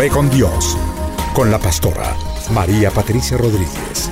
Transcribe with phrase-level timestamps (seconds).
[0.00, 0.78] Café con Dios,
[1.34, 2.16] con la pastora
[2.54, 4.10] María Patricia Rodríguez.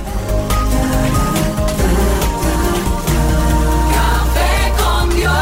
[3.91, 5.33] Café con Dios.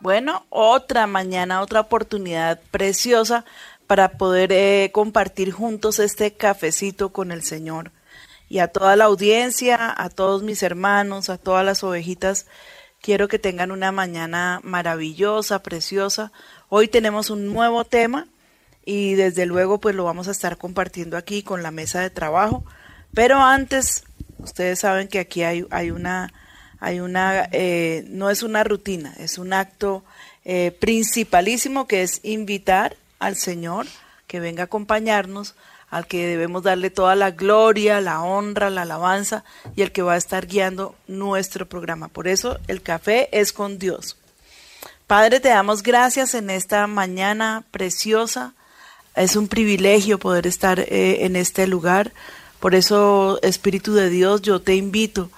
[0.00, 3.46] Bueno, otra mañana, otra oportunidad preciosa
[3.86, 7.90] para poder eh, compartir juntos este cafecito con el Señor.
[8.50, 12.44] Y a toda la audiencia, a todos mis hermanos, a todas las ovejitas,
[13.04, 16.32] quiero que tengan una mañana maravillosa, preciosa.
[16.70, 18.28] Hoy tenemos un nuevo tema
[18.82, 22.64] y desde luego pues lo vamos a estar compartiendo aquí con la mesa de trabajo.
[23.12, 24.04] Pero antes,
[24.38, 26.32] ustedes saben que aquí hay, una,
[26.80, 30.02] hay una, eh, no es una rutina, es un acto
[30.46, 33.86] eh, principalísimo que es invitar al Señor
[34.26, 35.56] que venga a acompañarnos,
[35.94, 39.44] al que debemos darle toda la gloria, la honra, la alabanza
[39.76, 42.08] y el que va a estar guiando nuestro programa.
[42.08, 44.16] Por eso el café es con Dios.
[45.06, 48.54] Padre, te damos gracias en esta mañana preciosa.
[49.14, 52.12] Es un privilegio poder estar eh, en este lugar.
[52.58, 55.30] Por eso, Espíritu de Dios, yo te invito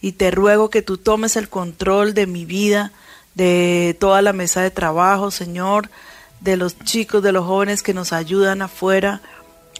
[0.00, 2.92] y te ruego que tú tomes el control de mi vida,
[3.34, 5.90] de toda la mesa de trabajo, Señor,
[6.40, 9.20] de los chicos, de los jóvenes que nos ayudan afuera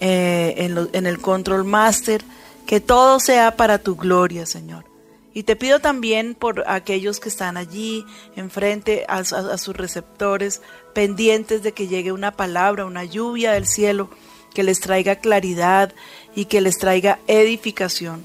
[0.00, 0.54] eh,
[0.92, 2.22] en, el control master,
[2.66, 4.84] que todo sea para tu gloria, Señor.
[5.32, 8.04] Y te pido también por aquellos que están allí
[8.36, 10.62] enfrente a- a sus receptores,
[10.94, 14.08] pendientes de que llegue una palabra, una lluvia del cielo,
[14.54, 15.92] que les traiga claridad
[16.34, 18.22] y que les traiga edificación.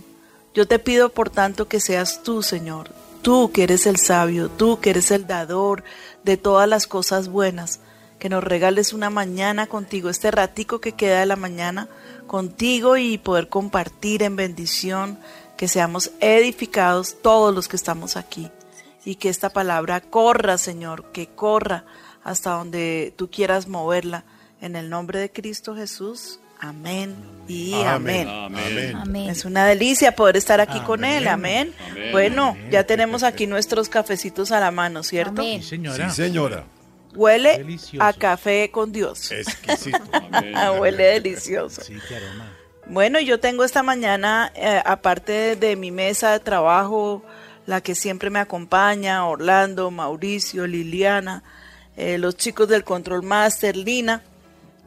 [0.54, 2.90] Yo te pido, por tanto, que seas tú, Señor,
[3.22, 5.84] tú que eres el sabio, tú que eres el dador
[6.24, 7.80] de todas las cosas buenas,
[8.22, 11.88] que nos regales una mañana contigo, este ratico que queda de la mañana
[12.28, 15.18] contigo y poder compartir en bendición,
[15.58, 18.52] que seamos edificados todos los que estamos aquí
[19.04, 21.84] y que esta palabra corra, Señor, que corra
[22.24, 24.24] hasta donde tú quieras moverla.
[24.62, 26.40] En el nombre de Cristo Jesús.
[26.60, 27.16] Amén
[27.48, 28.30] y amén.
[28.30, 28.96] Amén.
[28.98, 29.30] Amén.
[29.32, 31.74] Es una delicia poder estar aquí con Él, amén.
[32.12, 35.42] Bueno, ya tenemos aquí nuestros cafecitos a la mano, ¿cierto?
[35.42, 35.64] Amén.
[35.64, 36.08] Sí, señora.
[36.12, 36.66] Sí, señora.
[37.16, 38.04] Huele Delicioso.
[38.06, 39.32] a café con Dios.
[39.32, 40.00] Exquisito.
[40.56, 41.82] Ah, Huele delicioso.
[41.82, 42.52] Sí, qué aroma.
[42.88, 47.24] Bueno, yo tengo esta mañana, eh, aparte de mi mesa de trabajo,
[47.66, 51.44] la que siempre me acompaña, Orlando, Mauricio, Liliana,
[51.96, 54.24] eh, los chicos del Control Master, Lina,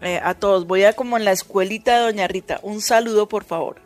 [0.02, 0.66] eh, a todos.
[0.66, 2.58] Voy a como en la escuelita de Doña Rita.
[2.62, 3.83] Un saludo, por favor.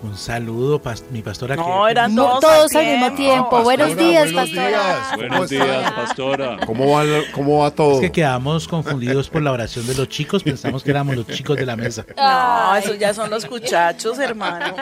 [0.00, 1.56] Un saludo, mi pastora.
[1.56, 3.50] No, que- eran todos, todos al mismo tiempo.
[3.50, 4.68] Pastora, Buenos días, buenos pastora.
[4.68, 4.98] días.
[5.10, 6.56] ¿Cómo Buenos días, pastora.
[6.66, 7.94] ¿Cómo va, cómo va todo?
[7.94, 11.56] Es que quedamos confundidos por la oración de los chicos, pensamos que éramos los chicos
[11.56, 12.04] de la mesa.
[12.16, 14.74] No, esos ya son los muchachos, hermano.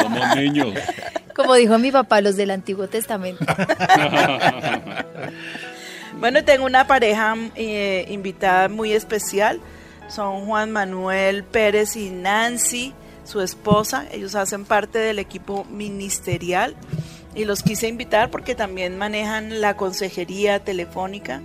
[0.00, 0.74] Somos niños.
[1.36, 3.44] Como dijo mi papá, los del Antiguo Testamento.
[6.18, 9.58] Bueno, tengo una pareja eh, invitada muy especial.
[10.08, 12.92] Son Juan Manuel Pérez y Nancy,
[13.30, 14.06] su esposa.
[14.12, 16.74] Ellos hacen parte del equipo ministerial
[17.34, 21.40] y los quise invitar porque también manejan la consejería telefónica.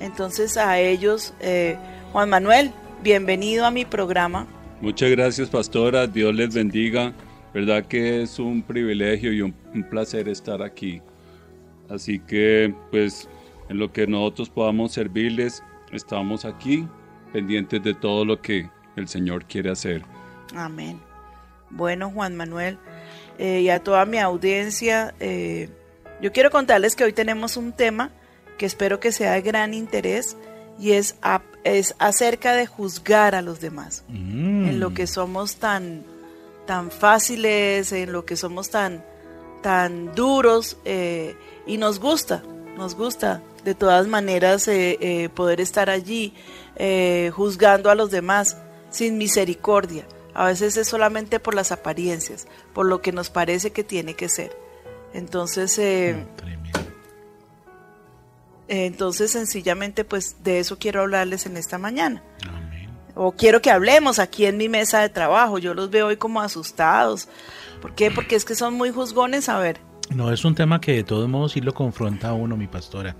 [0.00, 1.76] Entonces a ellos, eh,
[2.12, 2.70] Juan Manuel,
[3.02, 4.46] bienvenido a mi programa.
[4.80, 6.06] Muchas gracias, pastora.
[6.06, 7.12] Dios les bendiga.
[7.52, 11.02] Verdad que es un privilegio y un, un placer estar aquí.
[11.88, 13.28] Así que, pues,
[13.68, 16.86] en lo que nosotros podamos servirles, estamos aquí
[17.32, 20.02] pendientes de todo lo que el Señor quiere hacer.
[20.54, 21.13] Amén.
[21.74, 22.78] Bueno, Juan Manuel,
[23.38, 25.14] eh, y a toda mi audiencia.
[25.20, 25.68] eh,
[26.22, 28.10] yo quiero contarles que hoy tenemos un tema
[28.56, 30.36] que espero que sea de gran interés
[30.78, 34.68] y es, a- es acerca de juzgar a los demás, Mm.
[34.68, 36.04] en lo que somos tan,
[36.66, 39.04] tan fáciles, en lo que somos tan,
[39.62, 41.34] tan duros eh,
[41.66, 42.42] y nos gusta,
[42.76, 44.68] nos gusta de todas maneras
[45.34, 46.32] poder estar allí
[47.32, 48.56] juzgando a los demás
[48.90, 50.04] sin misericordia.
[50.34, 54.28] A veces es solamente por las apariencias, por lo que nos parece que tiene que
[54.28, 54.56] ser.
[55.12, 56.26] Entonces, eh,
[58.68, 62.22] entonces sencillamente pues de eso quiero hablarles en esta mañana.
[62.48, 62.90] Amén.
[63.14, 65.58] O quiero que hablemos aquí en mi mesa de trabajo.
[65.58, 67.28] Yo los veo hoy como asustados.
[67.80, 68.10] ¿Por qué?
[68.10, 69.48] Porque es que son muy juzgones.
[69.48, 69.78] A ver,
[70.10, 73.14] No, es un tema que de todos modos sí lo confronta a uno, mi pastora.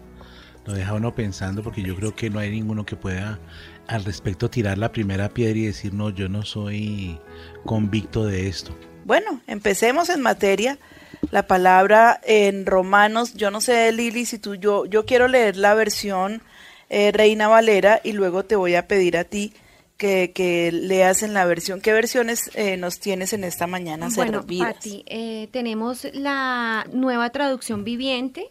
[0.66, 3.38] Lo deja uno pensando porque yo creo que no hay ninguno que pueda
[3.86, 7.18] al respecto tirar la primera piedra y decir, no, yo no soy
[7.64, 8.76] convicto de esto.
[9.04, 10.78] Bueno, empecemos en materia.
[11.30, 15.74] La palabra en Romanos, yo no sé, Lili, si tú, yo, yo quiero leer la
[15.74, 16.42] versión
[16.90, 19.52] eh, Reina Valera y luego te voy a pedir a ti
[19.96, 21.80] que, que leas en la versión.
[21.80, 24.44] ¿Qué versiones eh, nos tienes en esta mañana Bueno?
[24.46, 28.48] Pati, eh, tenemos la nueva traducción viviente,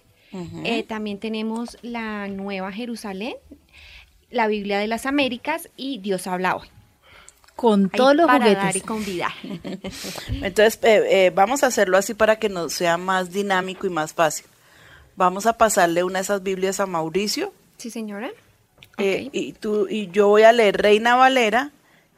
[0.63, 3.35] eh, también tenemos la nueva Jerusalén,
[4.33, 6.67] la Biblia de las Américas y Dios habla hoy.
[7.55, 9.31] Con Ahí todos los para dar y convidar.
[10.41, 14.13] Entonces, eh, eh, vamos a hacerlo así para que nos sea más dinámico y más
[14.13, 14.47] fácil.
[15.15, 18.31] Vamos a pasarle una de esas Biblias a Mauricio ¿Sí, señora?
[18.97, 21.71] eh, y, tú, y yo voy a leer Reina Valera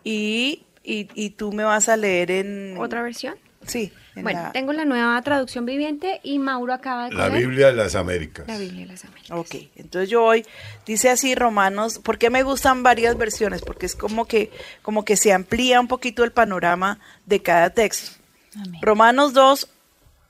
[0.05, 2.77] y, y, y tú me vas a leer en...
[2.77, 3.35] ¿Otra versión?
[3.67, 3.91] Sí.
[4.15, 7.73] En Bueno, la- tengo la nueva traducción viviente y Mauro acaba de La Biblia de
[7.73, 8.47] las Américas.
[8.47, 9.37] la Biblia de las Américas.
[9.37, 10.45] Ok, entonces yo voy,
[10.85, 13.61] dice así Romanos, ¿por qué me gustan varias versiones?
[13.61, 14.51] Porque es como que,
[14.81, 18.11] como que se amplía un poquito el panorama de cada texto.
[18.55, 18.79] Amén.
[18.81, 19.69] Romanos 2,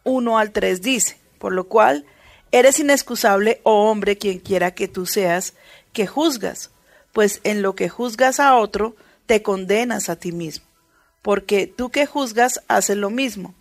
[0.04, 2.06] 1 al 3 dice, por lo cual
[2.52, 5.54] eres inexcusable, oh hombre, quien quiera que tú seas,
[5.94, 6.72] que juzgas,
[7.14, 8.96] pues en lo que juzgas a otro,
[9.26, 10.66] te condenas a ti mismo,
[11.22, 13.54] porque tú que juzgas haces lo mismo.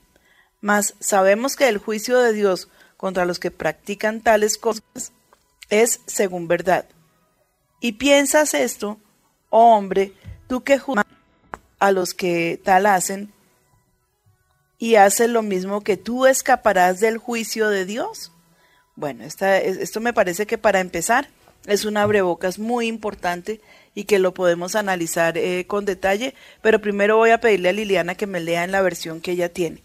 [0.64, 5.12] Mas sabemos que el juicio de Dios contra los que practican tales cosas
[5.68, 6.86] es según verdad.
[7.80, 8.98] Y piensas esto,
[9.50, 10.14] oh hombre,
[10.48, 11.04] tú que juzgas
[11.80, 13.30] a los que tal hacen,
[14.78, 18.32] y haces lo mismo que tú escaparás del juicio de Dios.
[18.96, 21.28] Bueno, esta- es- esto me parece que para empezar
[21.66, 23.60] es un abrebocas muy importante
[23.94, 28.14] y que lo podemos analizar eh, con detalle, pero primero voy a pedirle a Liliana
[28.14, 29.82] que me lea en la versión que ella tiene.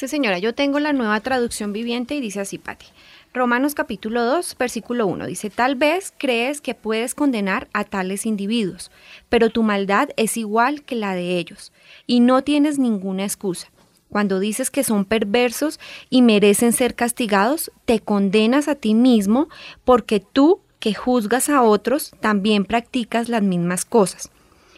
[0.00, 2.86] Sí, señora, yo tengo la nueva traducción viviente y dice así, Pati.
[3.34, 8.90] Romanos capítulo 2, versículo 1 dice, tal vez crees que puedes condenar a tales individuos,
[9.28, 11.74] pero tu maldad es igual que la de ellos,
[12.06, 13.70] y no tienes ninguna excusa.
[14.08, 19.50] Cuando dices que son perversos y merecen ser castigados, te condenas a ti mismo
[19.84, 24.30] porque tú que juzgas a otros también practicas las mismas cosas.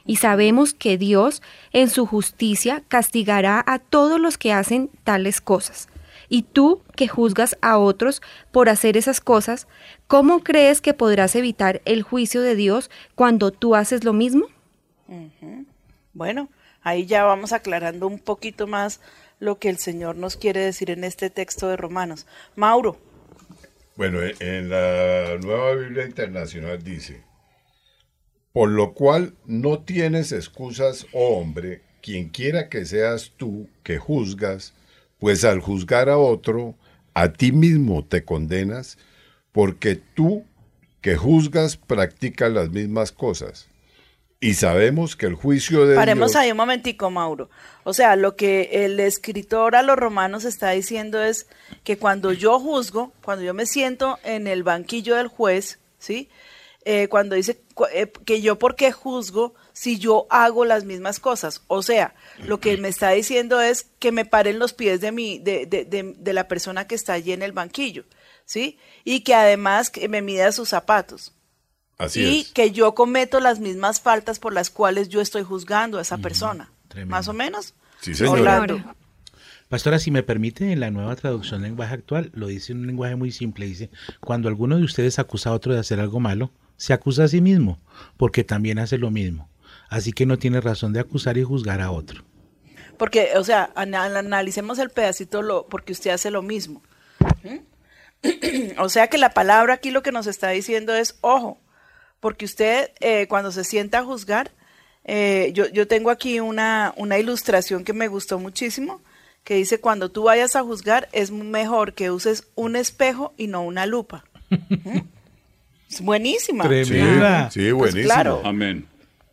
[0.05, 5.89] Y sabemos que Dios, en su justicia, castigará a todos los que hacen tales cosas.
[6.29, 8.23] Y tú, que juzgas a otros
[8.53, 9.67] por hacer esas cosas,
[10.07, 14.47] ¿cómo crees que podrás evitar el juicio de Dios cuando tú haces lo mismo?
[16.15, 16.49] Bueno,
[16.83, 19.01] ahí ya vamos aclarando un poquito más
[19.41, 22.27] lo que el Señor nos quiere decir en este texto de Romanos.
[22.57, 22.97] Mauro,
[23.95, 27.23] Bueno, en- en la nueva Biblia Internacional dice,
[28.53, 34.75] por lo cual no tienes excusas, oh hombre, quien quiera que seas tú que juzgas,
[35.19, 36.75] pues al juzgar a otro,
[37.15, 38.99] a ti mismo te condenas,
[39.53, 40.45] porque tú
[41.01, 43.69] que juzgas practicas las mismas cosas.
[44.41, 46.43] Y sabemos que el juicio de paremos Dios...
[46.43, 47.49] ahí un momentico, Mauro.
[47.85, 51.47] O sea, lo que el escritor a los romanos está diciendo es
[51.85, 56.29] que cuando yo juzgo, cuando yo me siento en el banquillo del juez, ¿sí?
[56.85, 57.63] Eh, cuando dice
[57.93, 61.63] eh, que yo por qué juzgo si yo hago las mismas cosas.
[61.69, 65.39] O sea, lo que me está diciendo es que me paren los pies de, mi,
[65.39, 68.05] de, de, de, de la persona que está allí en el banquillo,
[68.45, 68.79] ¿sí?
[69.05, 71.33] Y que además que me mida sus zapatos.
[71.99, 72.49] Así y es.
[72.53, 76.73] que yo cometo las mismas faltas por las cuales yo estoy juzgando a esa persona.
[76.89, 77.13] tremendo.
[77.13, 77.75] Más o menos.
[78.01, 78.15] Sí.
[78.15, 78.97] Señora.
[79.69, 83.17] Pastora, si me permite, en la nueva traducción lenguaje actual lo dice en un lenguaje
[83.17, 83.67] muy simple.
[83.67, 83.89] Dice,
[84.21, 87.41] cuando alguno de ustedes acusa a otro de hacer algo malo, se acusa a sí
[87.41, 87.79] mismo,
[88.17, 89.49] porque también hace lo mismo.
[89.89, 92.25] Así que no tiene razón de acusar y juzgar a otro.
[92.99, 96.83] Porque, o sea, ana- analicemos el pedacito lo, porque usted hace lo mismo.
[97.43, 97.59] ¿Mm?
[98.79, 101.59] o sea que la palabra aquí lo que nos está diciendo es, ojo,
[102.21, 104.53] porque usted eh, cuando se sienta a juzgar,
[105.05, 109.01] eh, yo, yo tengo aquí una, una ilustración que me gustó muchísimo,
[109.43, 113.63] que dice cuando tú vayas a juzgar es mejor que uses un espejo y no
[113.63, 114.25] una lupa.
[114.51, 114.99] ¿Mm?
[115.93, 116.65] Es buenísima.
[116.65, 117.51] Tremenda.
[117.51, 118.05] Sí, buenísimo.
[118.05, 118.43] claro.
[118.45, 118.87] Amén.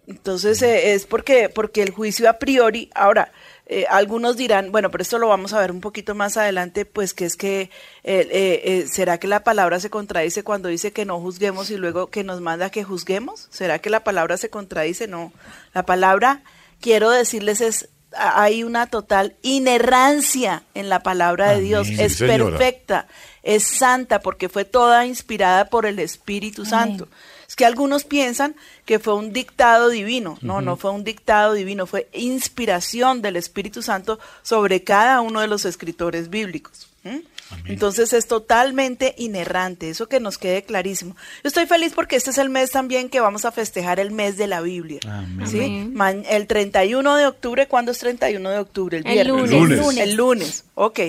[0.07, 3.31] Entonces eh, es porque, porque el juicio a priori, ahora,
[3.67, 7.13] eh, algunos dirán, bueno, pero esto lo vamos a ver un poquito más adelante, pues
[7.13, 7.69] que es que,
[8.03, 12.23] eh, ¿será que la palabra se contradice cuando dice que no juzguemos y luego que
[12.23, 13.47] nos manda que juzguemos?
[13.51, 15.07] ¿Será que la palabra se contradice?
[15.07, 15.31] No,
[15.75, 16.41] la palabra,
[16.81, 21.61] quiero decirles, es hay una total inerrancia en la palabra de.
[21.61, 22.57] Dios, Sí, es señora.
[22.57, 23.07] perfecta,
[23.43, 27.07] es santa porque fue toda inspirada por el Espíritu Santo.
[27.47, 28.55] Es que algunos piensan
[28.85, 30.37] que fue un dictado divino.
[30.41, 35.47] No, no fue un dictado divino, fue inspiración del Espíritu Santo sobre cada uno de
[35.47, 36.87] los escritores bíblicos.
[37.65, 41.15] Entonces es totalmente inerrante, eso que nos quede clarísimo.
[41.43, 44.37] Yo estoy feliz porque este es el mes también que vamos a festejar el mes
[44.37, 44.99] de la Biblia.
[45.07, 45.47] Amén.
[45.47, 45.89] ¿sí?
[45.95, 46.23] Amén.
[46.29, 48.97] El 31 de octubre, ¿cuándo es 31 de octubre?
[48.99, 49.51] El El viernes.
[49.51, 49.71] lunes.
[49.71, 49.97] El lunes.
[50.03, 50.99] El lunes, ok.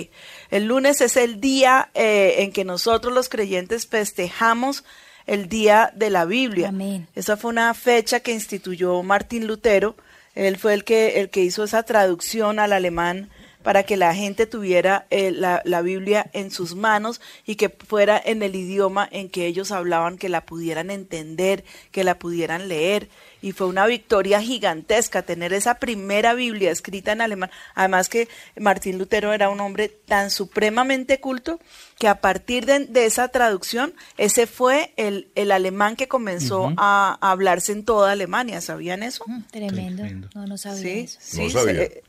[0.51, 4.83] El lunes es el día eh, en que nosotros los creyentes festejamos
[5.25, 6.69] el día de la Biblia.
[6.69, 7.07] Amén.
[7.15, 9.95] Esa fue una fecha que instituyó Martín Lutero.
[10.35, 13.29] Él fue el que, el que hizo esa traducción al alemán
[13.63, 18.21] para que la gente tuviera eh, la, la Biblia en sus manos y que fuera
[18.23, 23.09] en el idioma en que ellos hablaban, que la pudieran entender, que la pudieran leer.
[23.43, 27.49] Y fue una victoria gigantesca tener esa primera Biblia escrita en alemán.
[27.73, 28.27] Además que
[28.59, 31.59] Martín Lutero era un hombre tan supremamente culto
[31.97, 37.17] que a partir de, de esa traducción, ese fue el, el alemán que comenzó a,
[37.19, 38.61] a hablarse en toda Alemania.
[38.61, 39.23] ¿Sabían eso?
[39.25, 40.03] Mm, Tremendo.
[40.03, 40.29] Tremendo.
[40.35, 41.17] No, no sabía Sí, eso.
[41.21, 41.73] sí, No sabía.
[41.87, 42.03] se-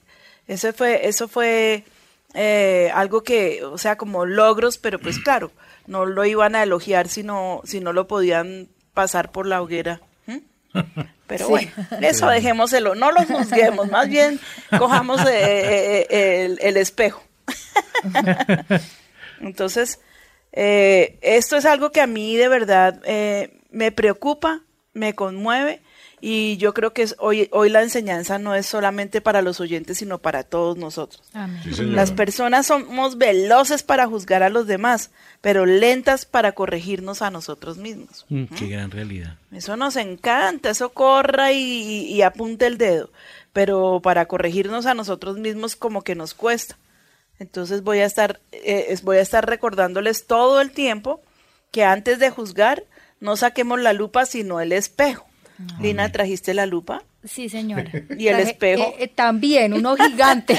[0.53, 1.85] ese fue, eso fue
[2.35, 5.51] eh, algo que, o sea, como logros, pero pues claro,
[5.87, 10.01] no lo iban a elogiar si no, si no lo podían pasar por la hoguera.
[11.27, 11.71] Pero bueno,
[12.03, 14.39] eso dejémoselo, no lo juzguemos, más bien
[14.79, 17.23] cojamos eh, eh, eh, el, el espejo.
[19.41, 19.99] Entonces,
[20.53, 24.61] eh, esto es algo que a mí de verdad eh, me preocupa,
[24.93, 25.81] me conmueve
[26.25, 29.99] y yo creo que es- hoy, hoy la enseñanza no es solamente para los oyentes,
[29.99, 31.21] sino para todos nosotros.
[31.35, 31.61] Amén.
[31.65, 31.97] Sí, señora.
[31.97, 35.11] Las personas somos veloces para juzgar a los demás,
[35.41, 38.25] pero lentas para corregirnos a nosotros mismos.
[38.29, 39.37] Mm, Qué gran realidad.
[39.51, 43.11] Eso nos encanta, eso corra y, y, y apunte el dedo,
[43.53, 46.79] pero para corregirnos a nosotros mismos como que nos cuesta.
[47.41, 51.21] Entonces voy a estar, eh, voy a estar recordándoles todo el tiempo
[51.73, 52.85] que antes de juzgar
[53.19, 55.27] no saquemos la lupa sino el espejo.
[55.81, 57.03] Lina, ¿trajiste la lupa?
[57.25, 57.91] Sí, señora.
[58.19, 58.83] ¿Y el espejo?
[58.83, 60.57] eh, eh, también, uno gigante.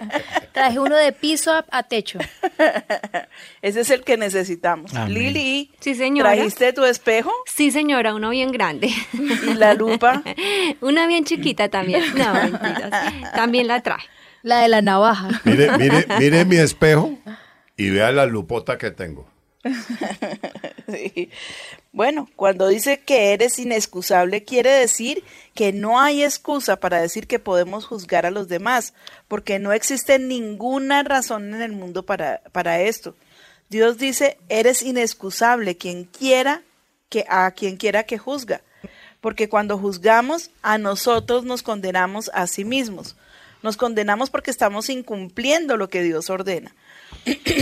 [0.52, 2.18] Traje uno de piso a, a techo.
[3.62, 4.94] Ese es el que necesitamos.
[4.94, 5.14] Amén.
[5.14, 6.32] Lili, Sí, señora.
[6.34, 8.90] ¿trajiste tu espejo Sí, señora, uno bien grande.
[9.12, 10.22] y la lupa?
[10.80, 12.02] Una bien chiquita también.
[12.16, 13.12] No, mentiras.
[13.34, 14.02] También la trae.
[14.42, 15.28] La de la navaja.
[15.44, 17.18] Mire, mire, mire mi espejo
[17.76, 19.28] y vea la lupota que tengo.
[20.90, 21.30] Sí.
[21.92, 27.38] Bueno, cuando dice que eres inexcusable, quiere decir que no hay excusa para decir que
[27.38, 28.92] podemos juzgar a los demás,
[29.26, 33.16] porque no existe ninguna razón en el mundo para, para esto.
[33.70, 36.62] Dios dice, eres inexcusable quien quiera
[37.08, 38.60] que a quien quiera que juzga,
[39.20, 43.16] porque cuando juzgamos a nosotros nos condenamos a sí mismos.
[43.62, 46.74] Nos condenamos porque estamos incumpliendo lo que Dios ordena.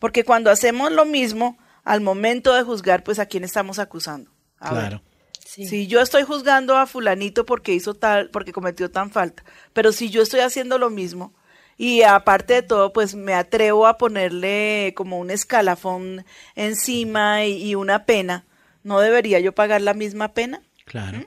[0.00, 4.30] Porque cuando hacemos lo mismo, al momento de juzgar, pues a quién estamos acusando.
[4.58, 4.80] A ver.
[4.82, 5.02] Claro.
[5.44, 5.66] Sí.
[5.66, 10.08] Si yo estoy juzgando a fulanito porque hizo tal, porque cometió tan falta, pero si
[10.08, 11.34] yo estoy haciendo lo mismo
[11.76, 16.24] y aparte de todo, pues me atrevo a ponerle como un escalafón
[16.54, 18.46] encima y, y una pena,
[18.82, 20.62] ¿no debería yo pagar la misma pena?
[20.86, 21.26] Claro.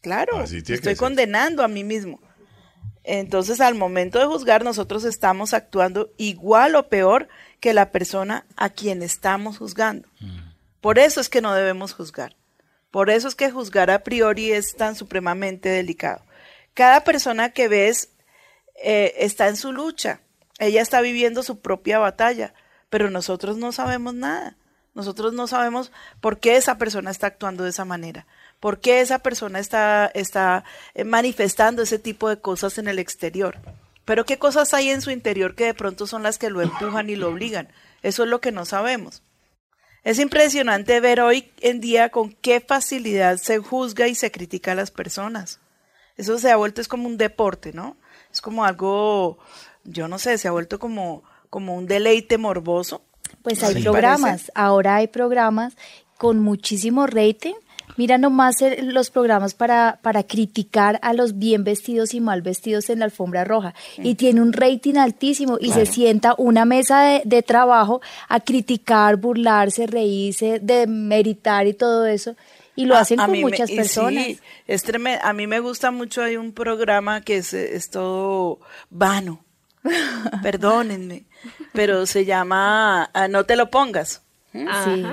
[0.00, 0.96] Claro, Así tiene estoy que ser.
[0.96, 2.20] condenando a mí mismo.
[3.04, 7.28] Entonces, al momento de juzgar, nosotros estamos actuando igual o peor
[7.60, 10.08] que la persona a quien estamos juzgando.
[10.80, 12.36] Por eso es que no debemos juzgar.
[12.90, 16.24] Por eso es que juzgar a priori es tan supremamente delicado.
[16.74, 18.10] Cada persona que ves
[18.82, 20.20] eh, está en su lucha.
[20.58, 22.54] Ella está viviendo su propia batalla,
[22.88, 24.56] pero nosotros no sabemos nada.
[24.94, 28.26] Nosotros no sabemos por qué esa persona está actuando de esa manera,
[28.58, 30.64] por qué esa persona está, está
[30.94, 33.58] eh, manifestando ese tipo de cosas en el exterior.
[34.10, 37.08] Pero qué cosas hay en su interior que de pronto son las que lo empujan
[37.10, 37.68] y lo obligan.
[38.02, 39.22] Eso es lo que no sabemos.
[40.02, 44.74] Es impresionante ver hoy en día con qué facilidad se juzga y se critica a
[44.74, 45.60] las personas.
[46.16, 47.96] Eso se ha vuelto es como un deporte, ¿no?
[48.32, 49.38] Es como algo,
[49.84, 53.02] yo no sé, se ha vuelto como, como un deleite morboso.
[53.44, 53.82] Pues hay Sí.
[53.84, 54.52] programas, Parece.
[54.56, 55.74] ahora hay programas
[56.18, 57.54] con muchísimo rating
[58.00, 63.00] Mira nomás los programas para, para criticar a los bien vestidos y mal vestidos en
[63.00, 63.74] la alfombra roja.
[63.98, 69.16] Y tiene un rating altísimo y se sienta una mesa de, de trabajo a criticar,
[69.16, 72.36] burlarse, reírse, demeritar y todo eso.
[72.74, 74.24] Y lo A- hacen a con me- muchas personas.
[74.24, 78.60] sí, es tremen- A mí me gusta mucho, hay un programa que es, es todo
[78.88, 79.44] vano.
[80.42, 81.24] Perdónenme,
[81.72, 84.22] pero se llama ah, No te lo pongas.
[84.52, 85.04] Sí.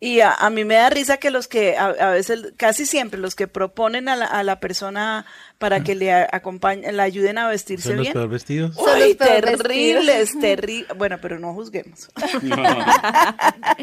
[0.00, 3.18] Y a, a mí me da risa que los que, a, a veces, casi siempre,
[3.18, 5.26] los que proponen a la, a la persona
[5.58, 8.12] para que le a- acompañe, la ayuden a vestirse Son los bien.
[8.12, 8.76] peor vestidos.
[8.76, 10.94] Son Uy, los peor terribles, terrible.
[10.94, 12.08] Bueno, pero no juzguemos.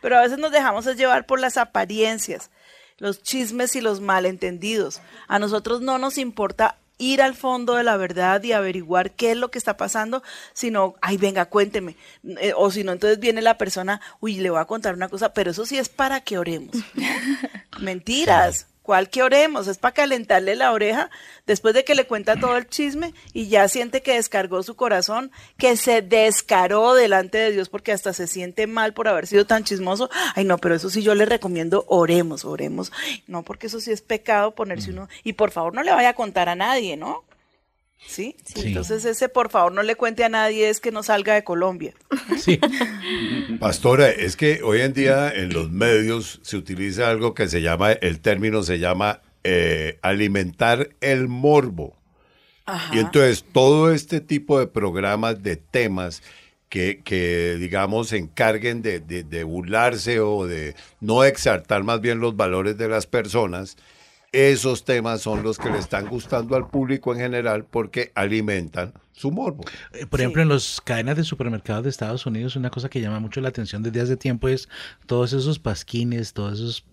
[0.00, 2.50] Pero a veces nos dejamos llevar por las apariencias,
[2.98, 5.00] los chismes y los malentendidos.
[5.26, 9.36] A nosotros no nos importa ir al fondo de la verdad y averiguar qué es
[9.36, 11.96] lo que está pasando, sino, ay, venga, cuénteme.
[12.40, 15.32] Eh, o si no, entonces viene la persona, uy, le voy a contar una cosa,
[15.32, 16.76] pero eso sí es para que oremos.
[17.80, 18.66] Mentiras.
[18.88, 19.68] ¿Cuál que oremos?
[19.68, 21.10] Es para calentarle la oreja
[21.46, 25.30] después de que le cuenta todo el chisme y ya siente que descargó su corazón,
[25.58, 29.62] que se descaró delante de Dios porque hasta se siente mal por haber sido tan
[29.62, 30.08] chismoso.
[30.34, 32.90] Ay, no, pero eso sí yo le recomiendo, oremos, oremos.
[33.26, 35.06] No, porque eso sí es pecado ponerse uno.
[35.22, 37.24] Y por favor no le vaya a contar a nadie, ¿no?
[38.06, 38.36] ¿Sí?
[38.44, 38.68] Sí.
[38.68, 41.94] Entonces ese por favor no le cuente a nadie es que no salga de Colombia.
[42.38, 42.58] Sí.
[43.60, 47.92] Pastora, es que hoy en día en los medios se utiliza algo que se llama,
[47.92, 51.96] el término se llama eh, alimentar el morbo.
[52.92, 56.22] Y entonces todo este tipo de programas de temas
[56.68, 62.20] que, que, digamos, se encarguen de, de- de burlarse o de no exaltar más bien
[62.20, 63.78] los valores de las personas,
[64.32, 69.30] esos temas son los que le están gustando al público en general porque alimentan su
[69.30, 69.64] morbo.
[69.92, 73.18] Eh, Por ejemplo, en las cadenas de supermercados de Estados Unidos, una cosa que llama
[73.20, 74.68] mucho la atención desde hace tiempo es
[75.06, 76.84] todos esos pasquines, todos esos,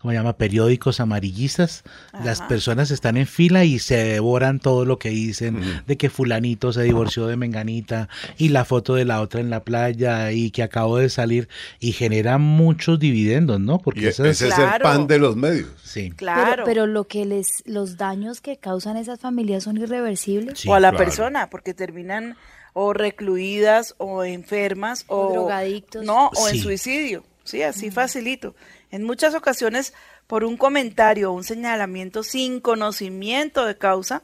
[0.00, 1.82] ¿cómo se llama?, periódicos amarillistas.
[2.24, 6.72] Las personas están en fila y se devoran todo lo que dicen, de que fulanito
[6.72, 10.62] se divorció de Menganita y la foto de la otra en la playa y que
[10.62, 11.48] acabó de salir
[11.80, 13.78] y genera muchos dividendos, ¿no?
[13.78, 14.82] Porque esas- ese es el Claro.
[14.84, 15.68] pan de los medios.
[15.82, 16.10] sí.
[16.16, 16.50] Claro.
[16.52, 20.58] Pero, pero lo que les, los daños que causan esas familias son irreversibles.
[20.60, 21.04] Sí, o a la claro.
[21.04, 22.36] persona, porque terminan
[22.72, 26.04] o recluidas o enfermas o, O drogadictos.
[26.04, 27.24] No, o en suicidio.
[27.44, 28.54] Sí, así facilito.
[28.90, 29.94] En muchas ocasiones,
[30.26, 34.22] por un comentario o un señalamiento sin conocimiento de causa,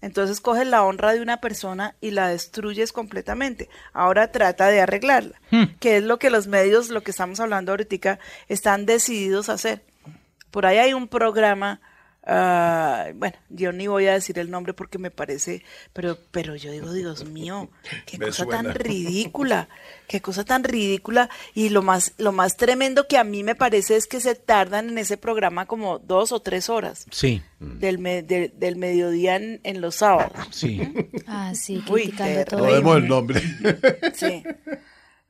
[0.00, 3.68] entonces coges la honra de una persona y la destruyes completamente.
[3.92, 5.40] Ahora trata de arreglarla,
[5.80, 9.82] que es lo que los medios, lo que estamos hablando ahorita, están decididos a hacer.
[10.50, 11.80] Por ahí hay un programa,
[12.28, 15.62] ah, bueno, yo ni voy a decir el nombre porque me parece,
[15.92, 17.68] pero, pero yo digo, Dios mío,
[18.06, 18.62] qué Me cosa suena.
[18.62, 19.68] tan ridícula,
[20.06, 21.30] qué cosa tan ridícula.
[21.54, 24.90] Y lo más, lo más tremendo que a mí me parece es que se tardan
[24.90, 29.60] en ese programa como dos o tres horas Sí, del, me- de- del mediodía en,
[29.64, 30.46] en los sábados.
[30.52, 30.80] sí.
[31.30, 32.60] Ah, sí, Uy, criticando todo.
[32.62, 32.82] terrible.
[32.82, 33.42] Podemos el nombre.
[34.14, 34.42] Sí.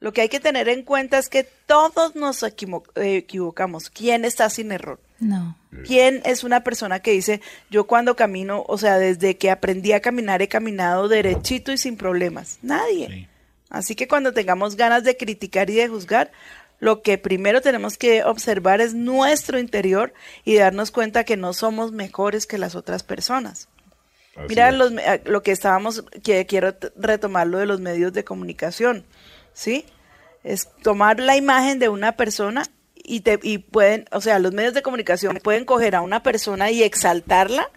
[0.01, 2.51] Lo que hay que tener en cuenta es que todos nos eh,
[2.95, 3.91] equivocamos.
[3.91, 5.01] ¿Quién está sin error?
[5.21, 5.57] No.
[5.85, 10.01] ¿Quién es una persona que dice, yo cuando camino, o sea, desde que aprendí a
[10.01, 12.59] caminar he caminado derechito y sin problemas?
[12.63, 13.09] Nadie.
[13.09, 13.29] Sí.
[13.71, 16.31] Así que cuando tengamos ganas de criticar y de juzgar,
[16.81, 21.93] lo que primero tenemos que observar es nuestro interior y darnos cuenta que no somos
[21.93, 23.69] mejores que las otras personas.
[24.37, 28.25] Así Mira los ah, lo que estábamos, que quiero retomar lo de los medios de
[28.25, 29.05] comunicación,
[29.53, 29.85] ¿sí?
[30.45, 32.65] Es tomar la imagen de una persona
[33.09, 36.71] y, te, y pueden, o sea, los medios de comunicación pueden coger a una persona
[36.71, 37.69] y exaltarla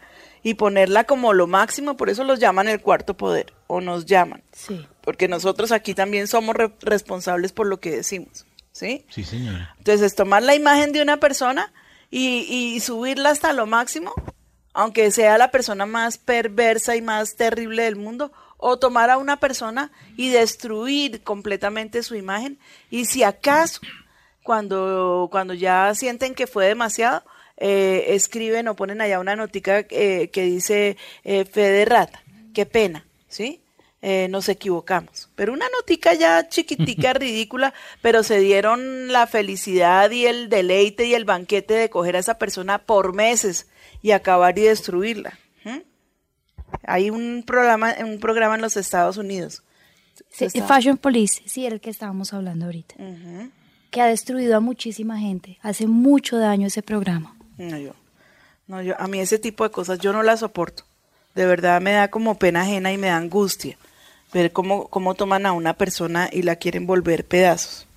[0.43, 4.43] y ponerla como lo máximo, por eso los llaman el cuarto poder, o nos llaman,
[4.53, 4.85] Sí.
[5.01, 9.05] porque nosotros aquí también somos re- responsables por lo que decimos, ¿sí?
[9.09, 9.75] Sí, señora.
[9.77, 11.71] Entonces, tomar la imagen de una persona
[12.09, 14.13] y, y subirla hasta lo máximo,
[14.73, 18.31] aunque sea la persona más perversa y más terrible del mundo,
[18.63, 22.59] o tomar a una persona y destruir completamente su imagen.
[22.89, 23.81] Y si acaso,
[24.43, 27.23] cuando, cuando ya sienten que fue demasiado,
[27.57, 32.23] eh, escriben o ponen allá una notica eh, que dice eh, fe de rata,
[32.53, 33.61] qué pena, ¿sí?
[34.03, 35.29] Eh, nos equivocamos.
[35.35, 41.13] Pero una notica ya chiquitica, ridícula, pero se dieron la felicidad y el deleite y
[41.13, 43.67] el banquete de coger a esa persona por meses
[44.01, 45.37] y acabar y destruirla.
[46.83, 49.61] Hay un programa, un programa en los Estados Unidos.
[50.29, 52.95] Sí, Fashion Police, sí, era el que estábamos hablando ahorita.
[52.97, 53.51] Ujú.
[53.91, 55.59] Que ha destruido a muchísima gente.
[55.61, 57.35] Hace mucho daño ese programa.
[57.57, 57.91] No, yo,
[58.67, 60.83] no, yo, a mí ese tipo de cosas yo no las soporto.
[61.35, 63.77] De verdad me da como pena ajena y me da angustia
[64.33, 67.87] ver cómo, cómo toman a una persona y la quieren volver pedazos.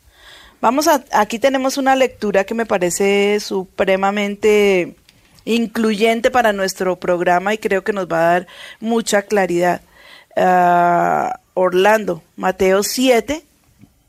[0.61, 4.97] Vamos a, aquí tenemos una lectura que me parece supremamente
[5.45, 8.47] incluyente para nuestro programa y creo que nos va a dar
[8.81, 9.83] mucha claridad.
[10.37, 13.45] Ah, Orlando, Mateo 7,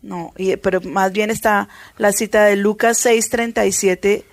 [0.06, 4.24] no, y- pero más bien está la cita de Lucas 6, 37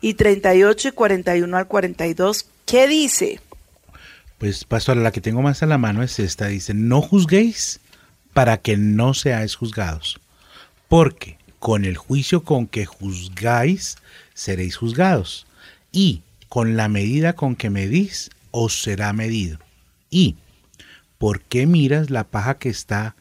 [0.00, 2.46] y 38 y 41 al 42.
[2.64, 3.40] ¿Qué dice?
[4.38, 6.46] Pues, pastora, la que tengo más a la mano es esta.
[6.46, 7.80] Dice, no juzguéis
[8.32, 10.20] para que no seáis juzgados.
[10.88, 13.96] Porque con el juicio con que juzgáis,
[14.34, 15.46] seréis juzgados.
[15.90, 19.58] Y con la medida con que medís, os será medido.
[20.10, 20.36] Y,
[21.18, 23.16] ¿por qué miras la paja que está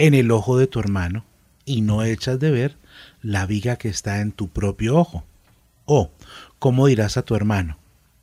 [0.00, 1.26] en el ojo de tu hermano
[1.66, 2.76] y no echas de ver
[3.20, 5.24] la viga que está en tu propio ojo?
[5.84, 6.10] O,
[6.58, 7.76] ¿cómo dirás a tu hermano?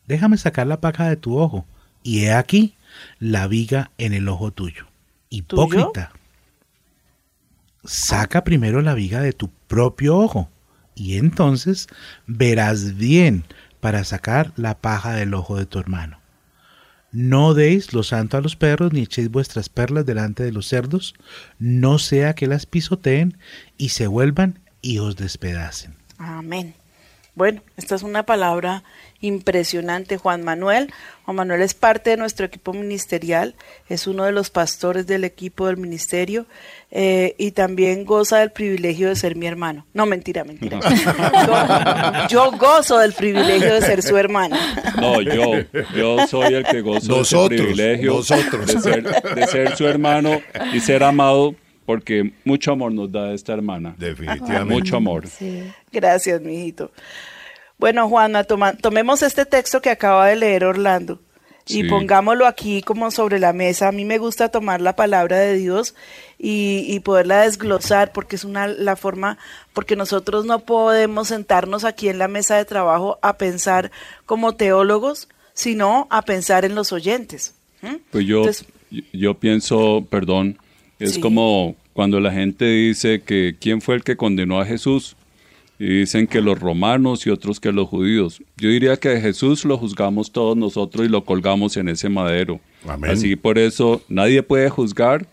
[0.08, 1.66] Déjame sacar la paja de tu ojo,
[2.02, 2.76] y he aquí
[3.20, 4.88] la viga en el ojo tuyo.
[5.30, 6.14] Hipócrita.
[7.84, 10.50] Saca primero la viga de tu propio ojo,
[10.96, 11.88] y entonces
[12.26, 13.44] verás bien
[13.82, 16.20] para sacar la paja del ojo de tu hermano.
[17.12, 21.16] No deis lo santo a los perros, ni echéis vuestras perlas delante de los cerdos,
[21.58, 23.38] no sea que las pisoteen
[23.78, 25.96] y se vuelvan y os despedacen.
[26.18, 26.76] Amén.
[27.38, 28.84] Bueno, esta es una palabra
[29.22, 30.18] impresionante.
[30.18, 30.92] Juan Manuel.
[31.24, 33.54] Juan Manuel es parte de nuestro equipo ministerial,
[33.90, 36.48] es uno de los pastores del equipo del ministerio
[36.90, 39.86] eh, y también goza del privilegio de ser mi hermano.
[39.94, 40.80] No, mentira, mentira.
[42.28, 44.56] Yo, yo gozo del privilegio de ser su hermano.
[45.00, 45.52] No, yo,
[45.96, 48.66] yo soy el que gozo de ese Nosotros, privilegio nosotros.
[48.66, 50.42] De, ser, de ser su hermano
[50.74, 51.54] y ser amado,
[51.88, 53.96] porque mucho amor nos da esta hermana.
[53.98, 54.74] Definitivamente.
[54.76, 55.26] Mucho amor.
[55.28, 55.64] Sí.
[55.92, 56.92] Gracias, mijito.
[57.80, 61.20] Bueno, Juana, toma- tomemos este texto que acaba de leer Orlando
[61.68, 61.84] y Sí.
[61.84, 63.88] pongámoslo aquí como sobre la mesa.
[63.88, 65.96] A mí me gusta tomar la palabra de Dios
[66.40, 69.38] y, y poderla desglosar porque es una la forma,
[69.74, 73.92] porque nosotros no podemos sentarnos aquí en la mesa de trabajo a pensar
[74.26, 77.54] como teólogos, sino a pensar en los oyentes.
[77.82, 77.96] ¿Mm?
[78.12, 80.58] Pues yo, Entonces, yo- yo pienso, perdón,
[81.00, 81.22] es Sí.
[81.22, 85.16] como cuando la gente dice que quién fue el que condenó a Jesús
[85.80, 88.42] y dicen que los romanos y otros que los judíos.
[88.58, 92.60] Yo diría que a Jesús lo juzgamos todos nosotros y lo colgamos en ese madero.
[92.88, 93.12] Amén.
[93.12, 95.28] Así por eso nadie puede juzgar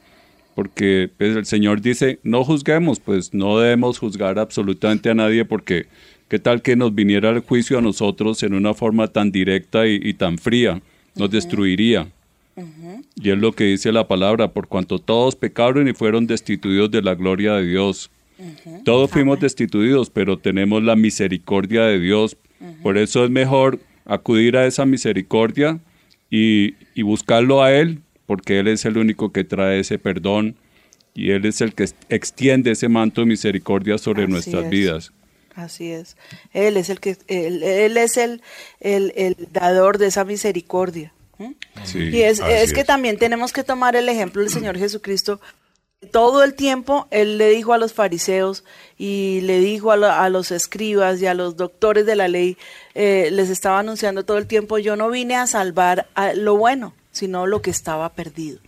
[0.55, 5.87] porque pues, el Señor dice no juzguemos, pues no debemos juzgar absolutamente a nadie porque
[6.29, 9.99] qué tal que nos viniera el juicio a nosotros en una forma tan directa y,
[10.03, 10.81] y tan fría,
[11.17, 12.07] nos destruiría.
[13.21, 17.03] Y es lo que dice la palabra, por cuanto todos pecaron y fueron destituidos de
[17.03, 18.11] la gloria de Dios.
[18.85, 22.37] Todos fuimos destituidos, pero tenemos la misericordia de Dios.
[22.83, 25.81] Por eso es mejor acudir a esa misericordia
[26.31, 30.57] y, y buscarlo a Él, porque Él es el único que trae ese perdón
[31.15, 34.71] y Él es el que ex- extiende ese manto de misericordia sobre Así nuestras es.
[34.71, 35.13] vidas.
[35.55, 36.17] Así es.
[36.53, 38.43] Él es el que él, él es el,
[38.81, 41.13] el, el dador de esa misericordia.
[41.39, 41.53] ¿Mm?
[41.85, 42.87] Sí, y es, es que es.
[42.87, 45.41] también tenemos que tomar el ejemplo del Señor Jesucristo.
[46.13, 48.63] Todo el tiempo Él le dijo a los fariseos
[48.99, 52.59] y le dijo a, lo- a los escribas y a los doctores de la ley,
[52.95, 56.93] eh, les estaba anunciando todo el tiempo, yo no vine a salvar a lo bueno,
[57.11, 58.59] sino lo que estaba perdido.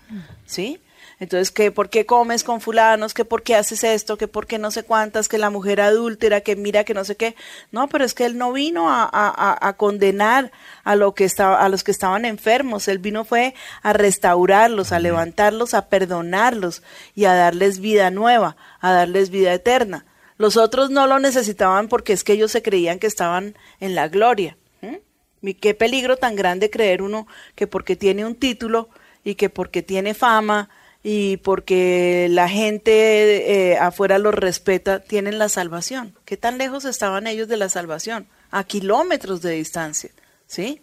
[0.46, 0.80] ¿Sí?
[1.18, 4.58] Entonces, que por qué comes con fulanos, que por qué haces esto, que por qué
[4.58, 7.34] no sé cuántas, que la mujer adúltera, que mira que no sé qué.
[7.72, 10.52] No, pero es que él no vino a, a- condenar
[10.84, 12.86] a, lo que estaba, a los que estaban enfermos.
[12.88, 16.82] Él vino fue a restaurarlos, a levantarlos, a perdonarlos
[17.14, 20.04] y a darles vida nueva, a darles vida eterna.
[20.36, 24.08] Los otros no lo necesitaban porque es que ellos se creían que estaban en la
[24.08, 24.58] gloria.
[24.82, 24.96] ¿Mm?
[25.40, 28.90] Y qué peligro tan grande creer uno que porque tiene un título
[29.24, 30.68] y que porque tiene fama
[31.08, 36.14] y porque la gente eh, afuera los respeta, tienen la salvación.
[36.24, 38.26] ¿Qué tan lejos estaban ellos de la salvación?
[38.50, 40.10] A kilómetros de distancia,
[40.48, 40.80] ¿sí?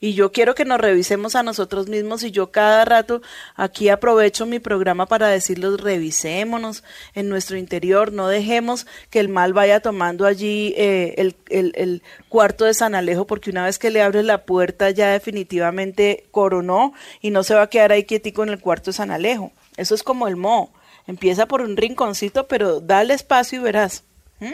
[0.00, 3.20] Y yo quiero que nos revisemos a nosotros mismos y yo cada rato
[3.56, 6.84] aquí aprovecho mi programa para decirles revisémonos
[7.14, 12.64] en nuestro interior, no dejemos que el mal vaya tomando allí eh, el, el- cuarto
[12.64, 17.30] de San Alejo porque una vez que le abres la puerta ya definitivamente coronó y
[17.30, 19.52] no se va a quedar ahí quietico en el cuarto de San Alejo.
[19.76, 20.72] Eso es como el moho.
[21.06, 24.04] Empieza por un rinconcito, pero dale espacio y verás.
[24.40, 24.52] ¿Mm?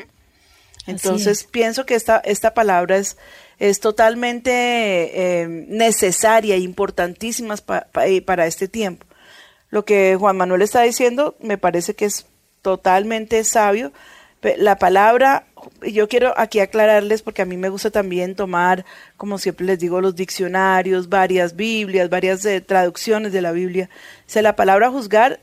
[0.87, 1.45] Entonces es.
[1.45, 3.17] pienso que esta, esta palabra es,
[3.59, 4.51] es totalmente
[5.43, 9.07] eh, necesaria e importantísima pa- pa- eh, para este tiempo.
[9.69, 12.27] Lo que Juan Manuel está diciendo me parece que es
[12.63, 13.93] totalmente sabio.
[14.43, 15.45] La palabra,
[15.87, 18.87] yo quiero aquí aclararles porque a mí me gusta también tomar,
[19.19, 23.91] como siempre les digo, los diccionarios, varias Biblias, varias eh, traducciones de la Biblia.
[24.21, 25.41] O sea, la palabra juzgar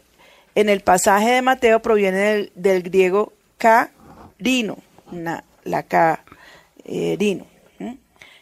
[0.55, 4.79] en el pasaje de Mateo proviene del, griego carino,
[5.63, 7.45] la carino,
[7.79, 7.97] ¿m?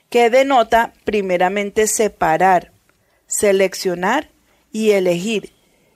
[0.09, 2.71] que denota primeramente separar,
[3.27, 4.29] seleccionar
[4.71, 5.51] y elegir,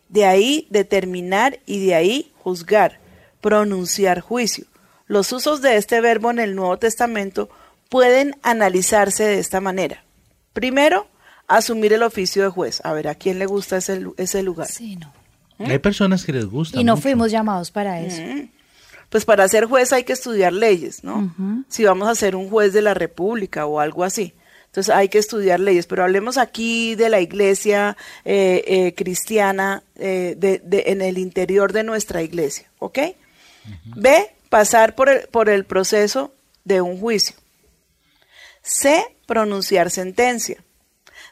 [0.09, 2.99] de ahí determinar y de ahí juzgar,
[3.41, 4.65] pronunciar juicio.
[5.07, 7.49] Los usos de este verbo en el Nuevo Testamento
[7.89, 10.03] pueden analizarse de esta manera.
[10.53, 11.07] Primero,
[11.47, 12.81] asumir el oficio de juez.
[12.83, 14.67] A ver, ¿a quién le gusta ese, lu- ese lugar?
[14.67, 15.11] Sí, no.
[15.59, 16.79] Hay personas que les gusta.
[16.79, 17.01] Y no mucho.
[17.03, 18.21] fuimos llamados para eso.
[19.09, 21.33] Pues para ser juez hay que estudiar leyes, ¿no?
[21.67, 24.33] Si vamos a ser un juez de la República o algo así.
[24.67, 30.35] Entonces hay que estudiar leyes, pero hablemos aquí de la iglesia eh, eh, cristiana eh,
[30.37, 32.99] de- de- en el interior de nuestra iglesia, ¿ok?
[33.83, 35.09] B, pasar por
[35.49, 37.35] el, proceso de un juicio.
[38.61, 40.63] C, pronunciar sentencia.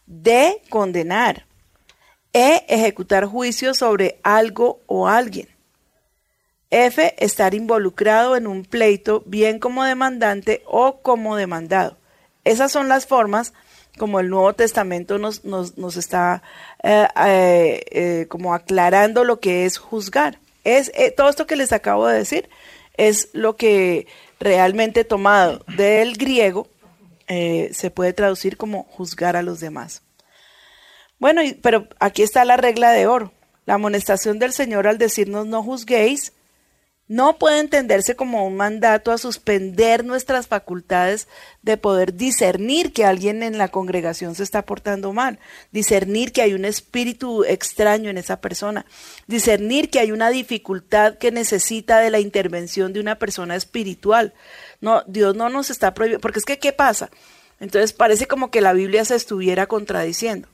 [0.05, 1.45] D, condenar.
[2.33, 5.49] E, ejecutar juicio sobre algo o alguien.
[6.69, 11.97] F, estar involucrado en un pleito, bien como demandante o como demandado.
[12.43, 13.53] Esas son las formas
[13.97, 16.43] como el Nuevo Testamento nos está
[16.83, 20.39] eh, eh, eh, como aclarando lo que es juzgar.
[20.67, 22.49] Es, eh, todo esto que les acabo de decir
[22.97, 24.05] es lo que
[24.37, 26.67] realmente tomado del griego
[27.29, 30.03] eh, se puede traducir como juzgar a los demás.
[31.19, 33.31] Bueno, pero aquí está la regla de oro.
[33.65, 36.33] La amonestación del Señor al decirnos no juzguéis
[37.07, 41.27] no puede entenderse como un mandato a suspender nuestras facultades
[41.61, 45.39] de poder discernir que alguien en la congregación se está portando mal,
[45.71, 48.85] discernir que hay un espíritu extraño en esa persona,
[49.27, 54.33] discernir que hay una dificultad que necesita de la intervención de una persona espiritual.
[54.81, 57.09] No, Dios no nos está prohibiendo, porque es que ¿qué pasa?
[57.59, 60.47] Entonces parece como que la Biblia se estuviera contradiciendo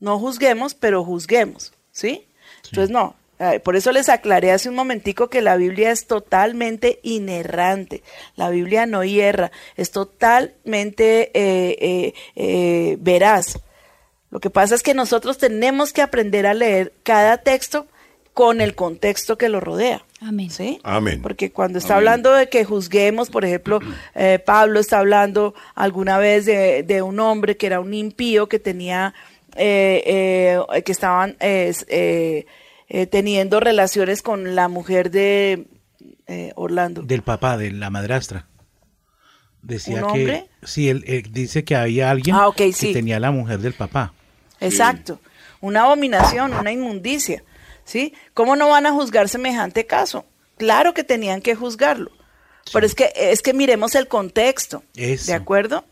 [0.00, 2.26] no juzguemos, pero juzguemos, ¿sí?
[2.64, 3.16] Entonces, no.
[3.62, 8.02] Por eso les aclaré hace un momentico que la Biblia es totalmente inerrante.
[8.34, 13.60] La Biblia no hierra, es totalmente eh, eh, eh, veraz.
[14.30, 17.86] Lo que pasa es que nosotros tenemos que aprender a leer cada texto
[18.34, 20.04] con el contexto que lo rodea.
[20.20, 20.50] Amén.
[20.50, 20.78] ¿Sí?
[20.84, 21.20] Amén.
[21.22, 22.08] Porque cuando está Amén.
[22.08, 23.80] hablando de que juzguemos, por ejemplo,
[24.14, 28.60] eh, Pablo está hablando alguna vez de, de un hombre que era un impío que
[28.60, 29.12] tenía,
[29.56, 30.02] eh,
[30.72, 31.36] eh, que estaban
[32.88, 35.66] eh, teniendo relaciones con la mujer de
[36.26, 37.02] eh, Orlando.
[37.02, 38.46] Del papá, de la madrastra.
[39.62, 40.50] Decía ¿Un que hombre?
[40.62, 42.92] sí, él, él dice que había alguien Ah, que sí.
[42.92, 44.14] tenía la mujer del papá.
[44.60, 45.20] Exacto.
[45.60, 47.42] Una abominación, una inmundicia.
[47.84, 48.12] ¿Sí?
[48.34, 50.26] ¿Cómo no van a juzgar semejante caso?
[50.58, 52.10] Claro que tenían que juzgarlo.
[52.72, 54.82] Pero es que, es que miremos el contexto.
[54.94, 55.26] Eso.
[55.26, 55.84] ¿De acuerdo?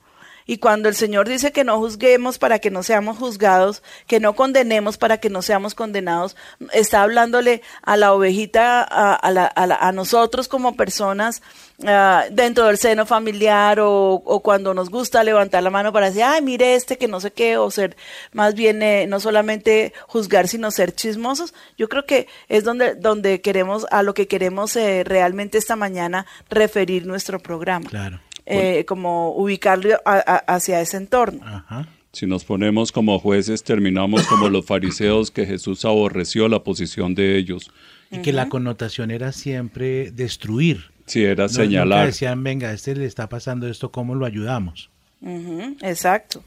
[0.46, 4.34] Y cuando el Señor dice que no juzguemos para que no seamos juzgados, que no
[4.36, 6.36] condenemos para que no seamos condenados,
[6.72, 11.42] está hablándole a la ovejita, a, a la- a la- a nosotros como personas
[11.86, 16.22] ah, dentro del seno familiar o, o cuando nos gusta levantar la mano para decir,
[16.22, 17.96] ay, mire este que no sé qué, o ser
[18.32, 21.54] más bien eh, no solamente juzgar, sino ser chismosos.
[21.76, 26.24] Yo creo que es donde, donde queremos, a lo que queremos eh, realmente esta mañana
[26.48, 28.20] referir nuestro programa Claro.
[28.46, 31.40] Eh, como ubicarlo a- a- hacia ese entorno.
[31.44, 31.88] Ajá.
[32.12, 37.36] Si nos ponemos como jueces, terminamos como los fariseos que Jesús aborreció la posición de
[37.36, 37.70] ellos.
[38.10, 40.92] Y que la connotación era siempre destruir.
[41.06, 42.06] Si era No- nunca señalar.
[42.06, 44.88] decían, venga, este le está pasando esto, ¿cómo lo ayudamos?
[45.20, 46.42] Ujú, exacto.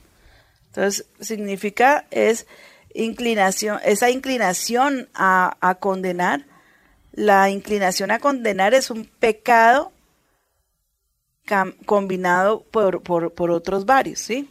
[0.68, 2.48] Entonces, significa es
[2.94, 6.46] inclinación, esa inclinación a, a condenar,
[7.14, 9.92] la inclinación a condenar es un pecado
[11.86, 14.50] combinado por, por, por otros varios, ¿sí?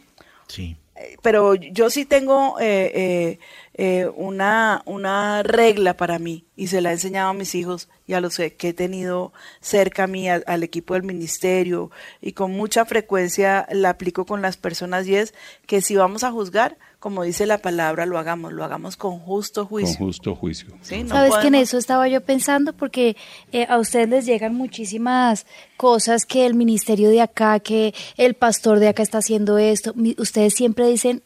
[0.49, 0.77] Sí.
[1.23, 3.39] pero yo sí tengo eh, eh,
[3.75, 8.15] eh, una, una regla para mí y se la he enseñado a mis hijos y
[8.15, 12.33] a los que que he tenido cerca a mí, a- al equipo del ministerio y
[12.33, 15.35] con mucha frecuencia la aplico con las personas y es
[15.67, 19.63] que si vamos a juzgar, como dice la palabra, lo hagamos, lo hagamos con justo
[19.63, 19.97] Con juicio.
[19.99, 20.69] justo juicio.
[20.83, 21.05] ¿sí?
[21.05, 23.17] No Sabes que en podemos- eso estaba yo pensando porque
[23.53, 28.81] eh, a ustedes les llegan muchísimas cosas que el ministerio de acá, que el pastor
[28.81, 29.93] de acá está haciendo esto.
[29.95, 31.23] Mi- ustedes siempre dicen,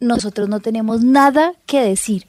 [0.00, 2.24] nosotros no tenemos nada que decir.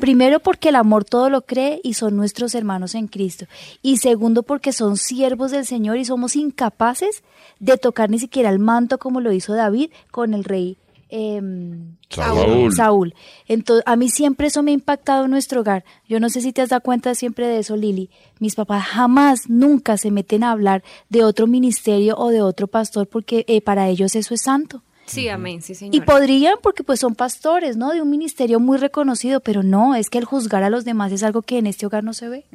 [0.00, 3.46] Primero porque el amor todo lo cree y son nuestros hermanos en Cristo.
[3.80, 7.22] Y segundo porque son siervos del Señor y somos incapaces
[7.60, 10.78] de tocar ni siquiera el manto como lo hizo David con el rey.
[11.12, 12.72] Em, Saúl.
[12.74, 13.14] Saúl.
[13.46, 15.84] Entonces, a mí siempre eso me ha impactado en nuestro hogar.
[16.08, 18.10] Yo no sé si te has dado cuenta siempre de eso, Lili.
[18.40, 23.06] Mis papás jamás, nunca se meten a hablar de otro ministerio o de otro pastor
[23.08, 24.82] porque eh, para ellos eso es santo.
[25.04, 26.04] Sí, amén, sí, Y señora.
[26.06, 27.90] podrían porque pues son pastores, ¿no?
[27.90, 31.22] De un ministerio muy reconocido, pero no, es que el juzgar a los demás es
[31.24, 32.46] algo que en este hogar no se ve.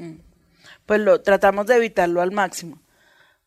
[0.86, 2.82] pues lo tratamos de evitarlo al máximo,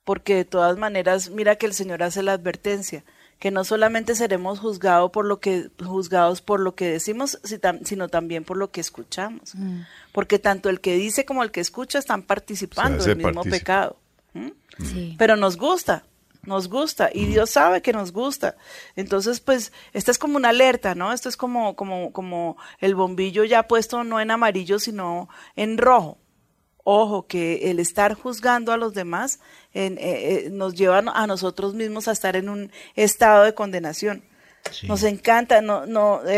[0.04, 3.02] porque de todas maneras, mira que el Señor hace la advertencia,
[3.40, 7.40] que no solamente seremos juzgados por lo que juzgados por lo que decimos,
[7.84, 9.54] sino también por lo que escuchamos,
[10.12, 13.96] porque tanto el que dice como el que escucha están participando del mismo pecado.
[14.32, 14.50] ¿Mm?
[14.84, 15.16] Sí.
[15.18, 16.04] pero nos gusta,
[16.44, 18.56] nos gusta y Dios sabe que nos gusta.
[18.94, 21.12] Entonces, pues, esta es como una alerta, ¿no?
[21.12, 26.18] Esto es como, como, como el bombillo ya puesto no en amarillo, sino en rojo.
[26.84, 29.38] Ojo, que el estar juzgando a los demás
[29.74, 34.22] en- eh, eh, nos lleva a nosotros mismos a estar en un estado de condenación.
[34.70, 34.86] Sí.
[34.86, 36.28] Nos encanta, no, no, eh,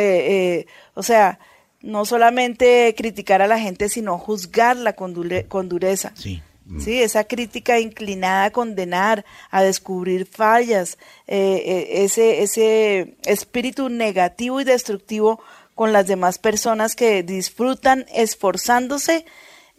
[0.60, 1.38] eh, o sea,
[1.80, 6.12] no solamente criticar a la gente, sino juzgarla con, dure- con dureza.
[6.14, 6.42] Sí.
[6.78, 14.64] Sí, esa crítica inclinada a condenar, a descubrir fallas, eh, ese, ese espíritu negativo y
[14.64, 15.40] destructivo
[15.74, 19.26] con las demás personas que disfrutan esforzándose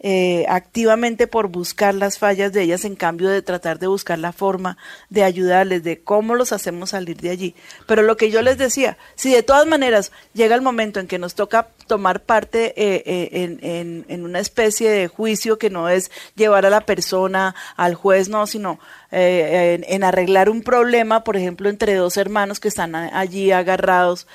[0.06, 4.32] eh, activamente por buscar las fallas de ellas en cambio de tratar de buscar la
[4.32, 4.76] forma
[5.08, 7.54] de ayudarles, de cómo los hacemos salir de allí.
[7.86, 11.18] Pero lo que yo les decía, si de todas maneras llega el momento en que
[11.18, 16.10] nos toca tomar parte eh, eh, en, en- una especie de juicio que no es
[16.36, 18.78] llevar a la persona al juez, no, sino
[19.10, 24.26] eh, en, arreglar un problema, por ejemplo, entre dos hermanos que están allí agarrados,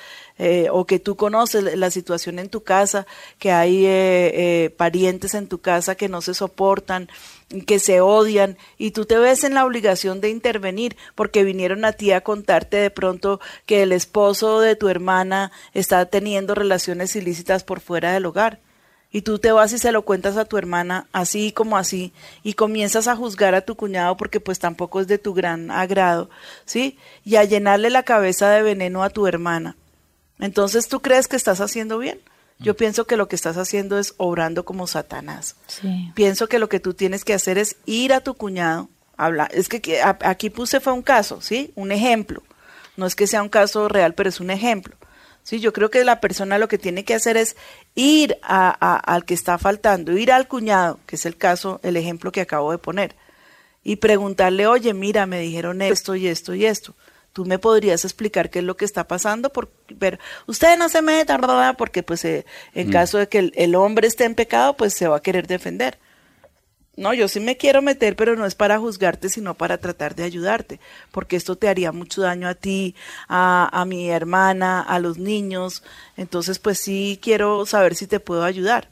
[0.42, 3.06] eh, o que tú conoces la situación en tu casa,
[3.38, 7.10] que hay eh, eh, parientes en tu casa que no se soportan,
[7.66, 11.92] que se odian, y tú te ves en la obligación de intervenir porque vinieron a
[11.92, 17.62] ti a contarte de pronto que el esposo de tu hermana está teniendo relaciones ilícitas
[17.62, 18.60] por fuera del hogar.
[19.12, 22.54] Y tú te vas y se lo cuentas a tu hermana así como así y
[22.54, 26.30] comienzas a juzgar a tu cuñado porque pues tampoco es de tu gran agrado,
[26.64, 26.96] ¿sí?
[27.24, 29.76] Y a llenarle la cabeza de veneno a tu hermana.
[30.40, 32.20] Entonces, ¿tú crees que estás haciendo bien?
[32.58, 35.56] Yo pienso que lo que estás haciendo es obrando como Satanás.
[35.66, 36.12] Sí.
[36.14, 39.68] Pienso que lo que tú tienes que hacer es ir a tu cuñado, habla, es
[39.70, 41.72] que aquí puse fue un caso, ¿sí?
[41.74, 42.42] Un ejemplo.
[42.98, 44.94] No es que sea un caso real, pero es un ejemplo.
[45.42, 47.56] Sí, yo creo que la persona lo que tiene que hacer es
[47.94, 51.96] ir a- a- al que está faltando, ir al cuñado, que es el caso, el
[51.96, 53.16] ejemplo que acabo de poner,
[53.82, 56.94] y preguntarle, oye, mira, me dijeron esto y esto y esto.
[57.32, 61.00] Tú me podrías explicar qué es lo que está pasando, por, pero usted no se
[61.00, 61.38] meta,
[61.76, 65.06] porque pues eh, en caso de que el, el hombre esté en pecado, pues se
[65.06, 65.98] va a querer defender.
[66.96, 70.24] No, yo sí me quiero meter, pero no es para juzgarte, sino para tratar de
[70.24, 70.80] ayudarte,
[71.12, 72.94] porque esto te haría mucho daño a ti,
[73.28, 75.82] a, a mi hermana, a los niños.
[76.16, 78.90] Entonces, pues sí quiero saber si te puedo ayudar.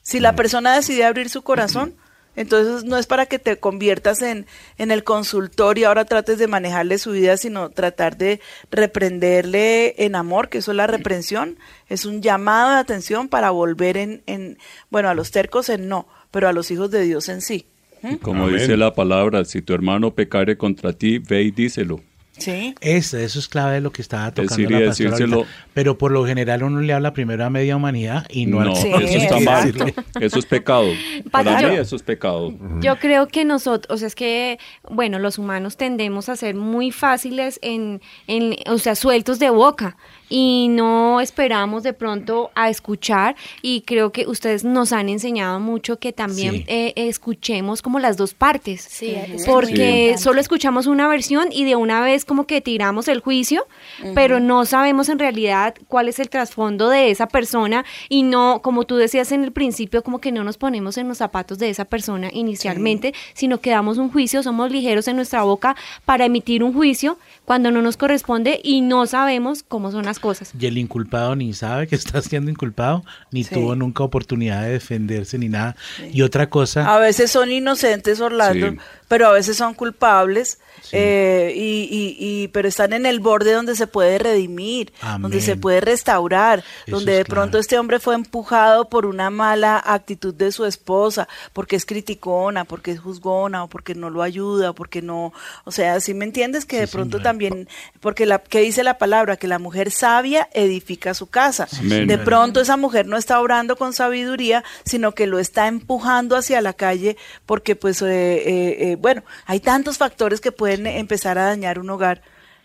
[0.00, 1.94] Si la persona decide abrir su corazón,
[2.36, 4.46] entonces no es para que te conviertas en,
[4.78, 10.16] en el consultor y ahora trates de manejarle su vida, sino tratar de reprenderle en
[10.16, 14.58] amor, que eso es la reprensión, es un llamado de atención para volver en, en
[14.90, 17.66] bueno, a los tercos en no, pero a los hijos de Dios en sí.
[18.02, 18.58] Y como Amén.
[18.58, 22.00] dice la palabra, si tu hermano pecare contra ti, ve y díselo.
[22.36, 22.74] Sí.
[22.80, 25.52] Eso, eso es clave de lo que estaba tocando Decir y la pastora ahorita.
[25.72, 28.76] Pero por lo general uno le habla primero a media humanidad y no, No, al
[28.76, 29.72] Sí, eso está mal.
[29.72, 29.94] decirle.
[30.20, 30.86] Eso es pecado.
[31.30, 32.52] Para yo- mí eso es pecado.
[32.80, 34.58] Yo creo que nosotros, o sea, es que,
[34.90, 39.96] bueno, los humanos tendemos a ser muy fáciles en, en, o sea, sueltos de boca
[40.28, 45.98] y no esperamos de pronto a escuchar y creo que ustedes nos han enseñado mucho
[45.98, 46.64] que también Sí.
[46.66, 48.80] eh, escuchemos como las dos partes.
[48.88, 49.14] Sí,
[49.46, 53.66] porque solo escuchamos una versión y de una vez como que tiramos el juicio,
[54.14, 58.84] pero no sabemos en realidad cuál es el trasfondo de esa persona y no, como
[58.84, 61.84] tú decías en el principio, como que no nos ponemos en los zapatos de esa
[61.84, 66.72] persona inicialmente, sino que damos un juicio, somos ligeros en nuestra boca para emitir un
[66.72, 70.52] juicio cuando no nos corresponde y no sabemos cómo son las cosas.
[70.58, 73.54] Y el inculpado ni sabe que está siendo inculpado, ni Sí.
[73.54, 75.76] tuvo nunca oportunidad de defenderse ni nada.
[76.12, 78.76] Y otra cosa, A veces son inocentes, Orlando, Sí.
[79.08, 80.90] pero a veces son culpables, Sí.
[80.92, 85.22] eh, y, y- y- pero están en el borde donde se puede redimir, Amén.
[85.22, 89.82] donde se puede restaurar, Eso donde de pronto este hombre fue empujado por una mala
[89.84, 94.70] actitud de su esposa, porque es criticona, porque es juzgona, o porque no lo ayuda,
[94.70, 95.32] o porque no,
[95.64, 97.30] o sea, si me entiendes que Sí, de pronto señora.
[97.30, 97.68] también,
[98.00, 101.66] porque la que dice la palabra, que la mujer sabia edifica su casa.
[101.80, 102.06] Amén.
[102.06, 106.60] De pronto esa mujer no está obrando con sabiduría, sino que lo está empujando hacia
[106.60, 111.46] la calle porque pues eh, eh, eh, bueno, hay tantos factores que pueden empezar a
[111.46, 112.20] dañar un hogar.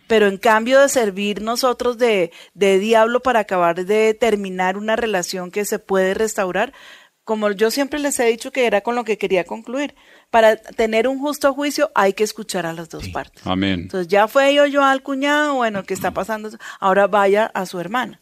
[0.08, 5.50] Pero en cambio de servir nosotros de, de diablo para acabar de terminar una relación
[5.50, 6.74] que se puede restaurar,
[7.24, 9.96] como yo siempre les he dicho que era con lo que quería concluir,
[10.30, 13.46] para tener un justo juicio hay que escuchar a las dos partes.
[13.46, 13.82] Amén.
[13.82, 16.50] Entonces ya fue yo yo al cuñado, bueno, ¿qué está pasando?
[16.80, 18.20] Ahora vaya a su hermana.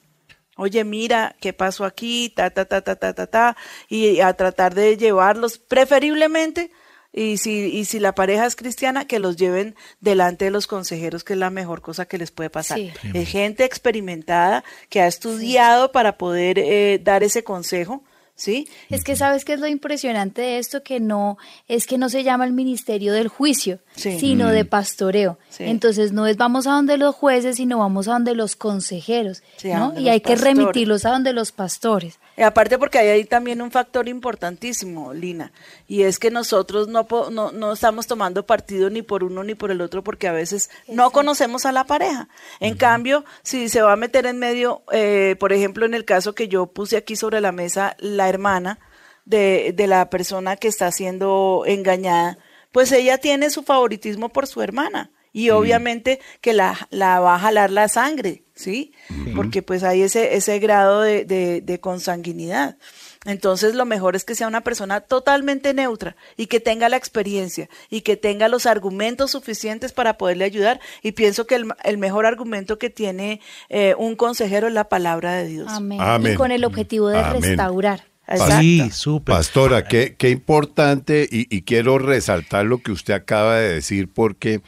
[0.55, 2.33] Oye, mira, ¿qué pasó aquí?
[2.35, 3.57] Ta, ta, ta, ta, ta, ta, ta.
[3.89, 6.71] Y a tratar de llevarlos, preferiblemente,
[7.13, 11.23] y si, y si la pareja es cristiana, que los lleven delante de los consejeros,
[11.23, 12.79] que es la mejor cosa que les puede pasar.
[12.79, 12.91] Sí.
[13.13, 18.03] Es gente experimentada que ha estudiado para poder eh, dar ese consejo,
[18.37, 18.69] ¿sí?
[18.89, 22.23] Es que sabes qué es lo impresionante de esto que no es que no se
[22.23, 24.17] llama el ministerio del juicio, Sí.
[24.19, 25.37] sino de pastoreo.
[25.49, 25.63] Sí.
[25.65, 29.69] Entonces no es vamos a donde los jueces, sino vamos a donde los consejeros, Sí,
[29.73, 29.87] ¿no?
[29.87, 32.19] donde Y los hay que remitirlos a donde los pastores.
[32.37, 35.51] Y aparte porque hay ahí también un factor importantísimo, Lina,
[35.87, 39.71] y es que nosotros no, no, no estamos tomando partido ni por uno ni por
[39.71, 42.29] el otro porque a veces no conocemos a la pareja.
[42.59, 46.35] En cambio, si se va a meter en medio, eh, por ejemplo, en el caso
[46.35, 48.79] que yo puse aquí sobre la mesa, la hermana
[49.25, 52.37] de, de la persona que está siendo engañada,
[52.71, 55.09] pues ella tiene su favoritismo por su hermana.
[55.33, 58.91] Y obviamente que la, la va a jalar la sangre, ¿sí?
[59.35, 62.77] Porque pues hay ese, ese grado de, de, de consanguinidad.
[63.25, 67.69] Entonces lo mejor es que sea una persona totalmente neutra y que tenga la experiencia
[67.89, 70.79] y que tenga los argumentos suficientes para poderle ayudar.
[71.03, 75.35] Y pienso que el, el mejor argumento que tiene eh, un consejero es la palabra
[75.35, 75.67] de Dios.
[75.69, 75.99] Amén.
[76.01, 76.33] Amén.
[76.33, 77.41] Y con el objetivo de Amén.
[77.41, 78.05] restaurar.
[78.27, 78.59] Exacto.
[78.59, 79.35] Sí, súper.
[79.35, 84.61] Pastora, qué, qué importante y, y quiero resaltar lo que usted acaba de decir porque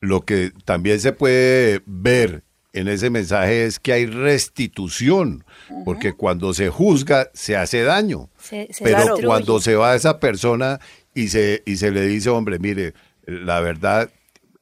[0.00, 2.44] lo que también se puede ver
[2.78, 5.44] en ese mensaje es que hay restitución,
[5.84, 10.80] porque cuando se juzga se hace daño, Se- se pero cuando se va esa persona
[11.14, 12.94] y se, y se le dice, hombre, mire,
[13.26, 14.10] la verdad,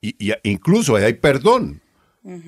[0.00, 1.80] y, y incluso hay perdón,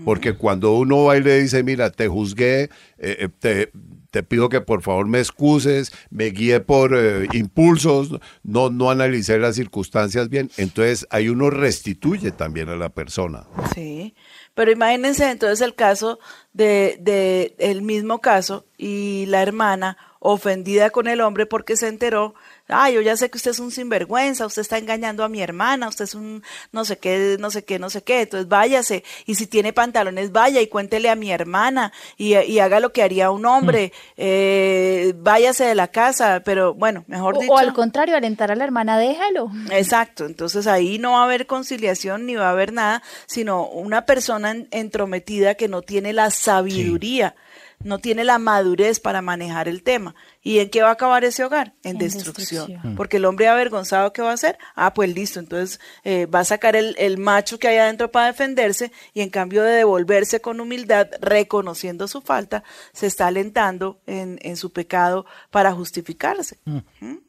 [0.07, 3.71] porque cuando uno va y le dice, mira, te juzgué, eh, eh, te,
[4.11, 9.37] te pido que por favor me excuses, me guíe por eh, impulsos, no, no analicé
[9.39, 13.45] las circunstancias bien, entonces ahí uno restituye también a la persona.
[13.75, 14.15] Sí,
[14.57, 16.19] pero imagínense entonces el caso
[16.55, 22.35] de, de el mismo caso y la hermana ofendida con el hombre porque se enteró,
[22.69, 25.89] ay, yo ya sé que usted es un sinvergüenza, usted está engañando a mi hermana,
[25.89, 26.43] usted es un
[26.73, 30.33] no sé qué, no sé qué, no sé qué, entonces váyase, y si tiene pantalones,
[30.33, 35.15] vaya y cuéntele a mi hermana y, y haga lo que haría un hombre, eh,
[35.17, 37.53] váyase de la casa, pero bueno, mejor O, dicho.
[37.53, 39.51] o al contrario, alentar a la hermana, déjalo.
[39.71, 44.05] Exacto, entonces ahí no va a haber conciliación ni va a haber nada, sino una
[44.07, 47.35] persona en- entrometida que no tiene la sabiduría,
[47.83, 50.15] no tiene la madurez para manejar el tema.
[50.43, 51.75] ¿Y en qué va a acabar ese hogar?
[51.83, 52.67] En, En destrucción.
[52.67, 52.97] destrucción.
[52.97, 54.59] Porque el hombre avergonzado, ¿qué va a hacer?
[54.75, 58.27] Ah, pues listo, entonces eh, va a sacar el, el macho que hay adentro para
[58.27, 64.39] defenderse y en cambio de devolverse con humildad, reconociendo su falta, se está alentando en,
[64.43, 66.59] en su pecado para justificarse.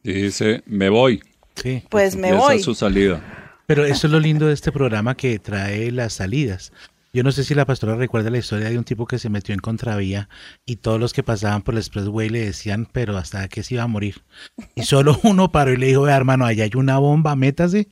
[0.02, 1.22] Y dice, me voy.
[1.54, 1.82] Sí.
[1.88, 2.62] Pues me voy.
[2.62, 3.20] su salida.
[3.66, 6.72] Pero eso es lo lindo de este programa que trae las salidas.
[7.12, 9.54] Yo no sé si la pastora recuerda la historia de un tipo que se metió
[9.54, 10.28] en contravía
[10.66, 13.82] y todos los que pasaban por el expressway le decían, pero hasta que se iba
[13.84, 14.22] a morir.
[14.74, 17.88] Y solo uno paró y le dijo, "Vea, hermano, allá hay una bomba, métase.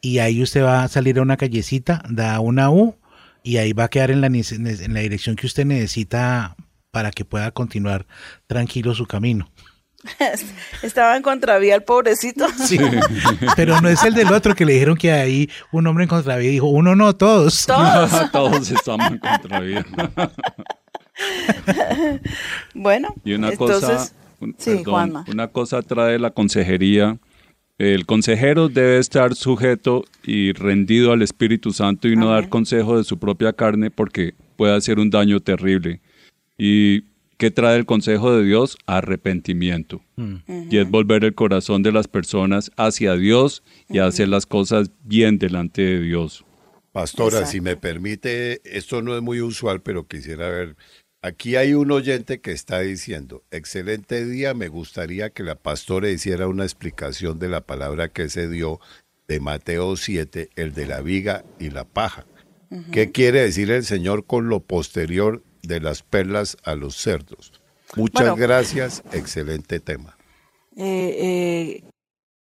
[0.00, 2.96] Y ahí usted va a salir a una callecita, da una U
[3.42, 6.56] y ahí va a quedar en la, en la dirección que usted necesita
[6.90, 8.06] para que pueda continuar
[8.46, 9.50] tranquilo su camino.
[10.82, 12.46] Estaba en contravía el pobrecito.
[12.66, 12.78] Sí,
[13.56, 16.50] pero no es el del otro que le dijeron que ahí un hombre en contravía
[16.50, 17.64] dijo, uno no, todos.
[17.66, 18.30] Todos.
[18.32, 19.84] Todos estamos en contravía.
[22.74, 25.24] Bueno, Y una entonces, cosa, un- sí, perdón, Juanma.
[25.30, 27.18] una cosa trae la consejería.
[27.78, 33.04] El consejero debe estar sujeto y rendido al Espíritu Santo y no dar consejo de
[33.04, 36.00] su propia carne porque puede hacer un daño terrible.
[36.56, 37.02] ¿Y
[37.36, 38.76] qué trae el consejo de Dios?
[38.86, 40.02] Arrepentimiento.
[40.70, 45.38] Y es volver el corazón de las personas hacia Dios y hacer las cosas bien
[45.38, 46.44] delante de Dios.
[46.92, 47.50] Pastora, Exacto.
[47.50, 50.76] si me permite, esto no es muy usual, pero quisiera ver.
[51.22, 56.46] Aquí hay un oyente que está diciendo, excelente día, me gustaría que la pastora hiciera
[56.46, 58.78] una explicación de la palabra que se dio
[59.26, 62.26] de Mateo 7, el de la viga y la paja.
[62.92, 67.52] ¿Qué quiere decir el Señor con lo posterior de las perlas a los cerdos?
[67.96, 68.36] Muchas Bueno.
[68.36, 70.16] gracias, excelente tema.
[70.76, 71.84] eh, eh,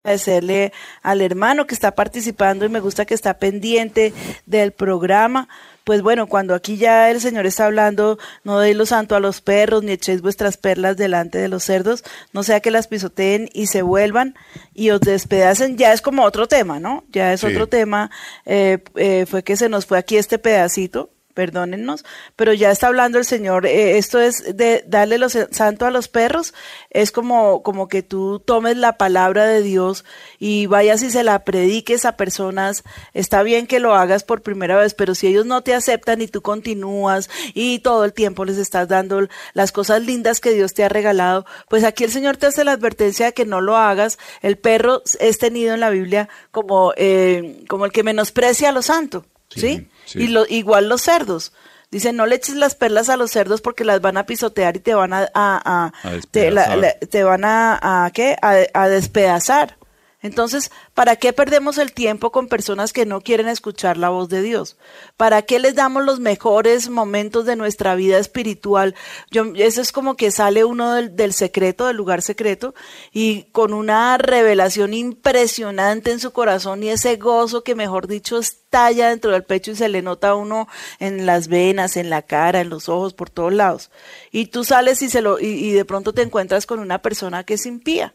[0.05, 4.11] agradecerle al hermano que está participando y me gusta que está pendiente
[4.45, 5.47] del programa.
[5.85, 9.39] Pues bueno, cuando aquí ya el Señor está hablando, no deis lo santo a los
[9.41, 12.03] perros, ni echéis vuestras perlas delante de los cerdos,
[12.33, 14.35] no sea que las pisoteen y se vuelvan
[14.73, 17.03] y os despedacen, ya es como otro tema, ¿no?
[17.09, 17.47] Ya es Sí.
[17.47, 18.11] otro tema.
[18.45, 22.05] Eh, eh, fue que se nos fue aquí este pedacito, perdónennos,
[22.35, 26.07] pero ya está hablando el Señor, eh, esto es de darle lo santo a los
[26.07, 26.53] perros,
[26.89, 30.05] es como, como que tú tomes la palabra de Dios
[30.39, 34.77] y vayas y se la prediques a personas, está bien que lo hagas por primera
[34.77, 38.57] vez, pero si ellos no te aceptan y tú continúas y todo el tiempo les
[38.57, 42.47] estás dando las cosas lindas que Dios te ha regalado, pues aquí el Señor te
[42.47, 46.29] hace la advertencia de que no lo hagas, el perro es tenido en la Biblia
[46.51, 49.25] como, eh, como el que menosprecia a lo santo.
[49.59, 49.87] ¿Sí?
[50.05, 50.19] sí.
[50.23, 51.53] Y lo, igual los cerdos.
[51.91, 54.79] Dice, no le eches las perlas a los cerdos porque las van a pisotear y
[54.79, 56.77] te van a, a- a- A te, la- despedazar.
[56.79, 58.35] la- te van a, ¿qué?
[58.73, 59.77] A despedazar.
[60.23, 64.41] Entonces, ¿para qué perdemos el tiempo con personas que no quieren escuchar la voz de
[64.41, 64.77] Dios?
[65.17, 68.95] ¿Para qué les damos los mejores momentos de nuestra vida espiritual?
[69.31, 72.73] Yo, eso es como que sale uno del, secreto, del lugar secreto,
[73.11, 79.09] y con una revelación impresionante en su corazón y ese gozo que, mejor dicho, estalla
[79.09, 80.69] dentro del pecho y se le nota a uno
[80.99, 83.91] en las venas, en la cara, en los ojos, por todos lados.
[84.31, 87.43] Y tú sales y, se lo, y, y de pronto te encuentras con una persona
[87.43, 88.13] que es impía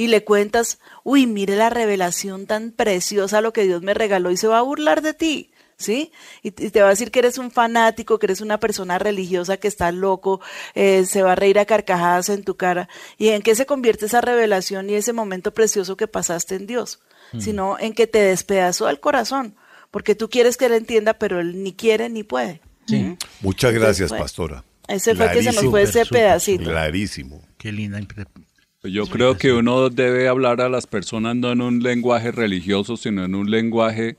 [0.00, 4.38] y le cuentas, uy, mire la revelación tan preciosa, lo que Dios me regaló y
[4.38, 5.50] se va a burlar de ti.
[5.76, 6.10] ¿Sí?
[6.42, 9.58] Y, y te va a decir que eres un fanático, que eres una persona religiosa,
[9.58, 10.40] que estás loco,
[10.74, 12.88] eh, se va a reír a carcajadas en tu cara.
[13.18, 17.00] ¿Y en qué se convierte esa revelación y ese momento precioso que pasaste en Dios?
[17.38, 19.54] Sino en que te despedazó el corazón,
[19.90, 22.62] porque tú quieres que él entienda, pero él ni quiere ni puede.
[22.86, 23.16] Sí.
[23.40, 24.64] Muchas gracias, pastora.
[24.88, 26.64] Ese fue que se nos fue ese pedacito.
[26.64, 27.42] Clarísimo.
[27.58, 27.98] Qué linda
[28.82, 33.24] Yo creo que uno debe hablar a las personas no en un lenguaje religioso, sino
[33.24, 34.16] en un lenguaje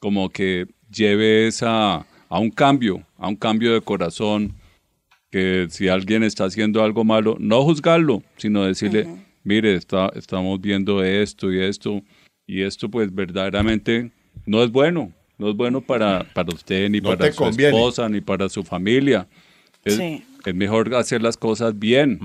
[0.00, 1.94] como que lleve esa,
[2.28, 4.54] a un cambio, a un cambio de corazón,
[5.30, 9.06] que si alguien está haciendo algo malo, no juzgarlo, sino decirle,
[9.44, 12.02] mire, está, estamos viendo esto y esto,
[12.46, 14.10] y esto pues verdaderamente
[14.44, 17.74] no es bueno, no es bueno para, para usted, ni No para su conviene.
[17.74, 19.26] esposa, ni para su familia.
[19.84, 20.22] Es, Sí.
[20.44, 22.18] Es mejor hacer las cosas bien,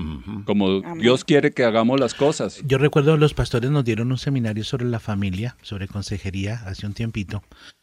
[0.44, 2.60] como Dios quiere que hagamos las cosas.
[2.64, 6.94] Yo recuerdo los pastores nos dieron un seminario sobre la familia, sobre consejería hace un
[6.94, 7.42] tiempito.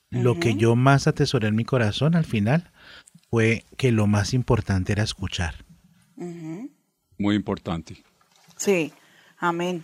[0.10, 2.72] Lo que yo más atesoré en mi corazón al final
[3.30, 5.66] fue que lo más importante era escuchar.
[6.16, 7.98] Muy importante.
[8.56, 8.94] Sí,
[9.38, 9.84] amén.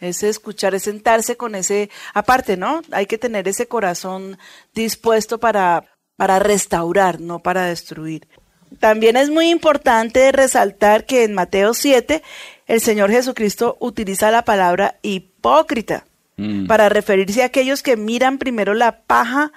[0.00, 2.82] Es escuchar, es sentarse con ese, aparte, ¿no?
[2.92, 4.38] Hay que tener ese corazón
[4.74, 5.84] dispuesto para,
[6.16, 8.28] para restaurar, no para destruir.
[8.78, 12.22] También es muy importante resaltar que en Mateo 7
[12.66, 16.04] el Señor Jesucristo utiliza la palabra hipócrita
[16.36, 16.66] Mm.
[16.66, 19.52] para referirse a aquellos que miran primero la paja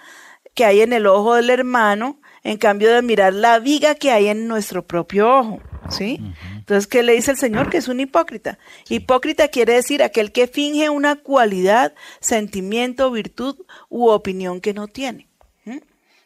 [0.53, 4.27] que hay en el ojo del hermano, en cambio de mirar la viga que hay
[4.27, 6.21] en nuestro propio ojo, ¿sí?
[6.55, 7.69] Entonces, ¿qué le dice el Señor?
[7.69, 8.57] Que es un hipócrita.
[8.87, 13.57] Hipócrita quiere decir aquel que finge una cualidad, sentimiento, virtud
[13.89, 15.27] u opinión que no tiene.
[15.65, 15.79] ¿Mm?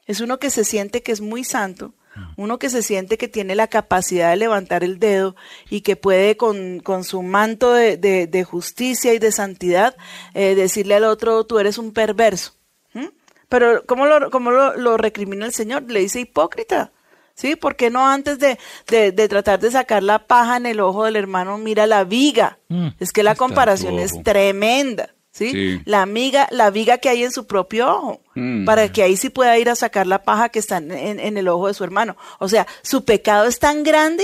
[0.06, 1.96] Es uno que se siente que es muy santo,
[2.38, 5.36] uno que se siente que tiene la capacidad de levantar el dedo
[5.70, 9.96] y que puede con, con su manto de, de- de justicia y de santidad
[10.34, 12.54] eh, decirle al otro, tú eres un perverso.
[12.94, 13.08] ¿Mm?
[13.50, 15.84] Pero ¿cómo, lo, cómo lo, lo recrimina el Señor?
[15.90, 16.92] Le dice hipócrita.
[17.36, 17.56] ¿Sí?
[17.56, 21.16] ¿Por qué no antes de, de- tratar de sacar la paja en el ojo del
[21.16, 22.60] hermano, mira la viga?
[22.70, 25.16] Mm, es que la comparación es tremenda.
[25.34, 25.50] ¿Sí?
[25.52, 25.82] Sí.
[25.86, 28.66] La miga, la viga que hay en su propio ojo, Mm.
[28.66, 31.38] para que ahí sí pueda ir a sacar la paja que está en, en- en
[31.38, 32.16] el ojo de su hermano.
[32.40, 34.24] O sea, su pecado es tan grande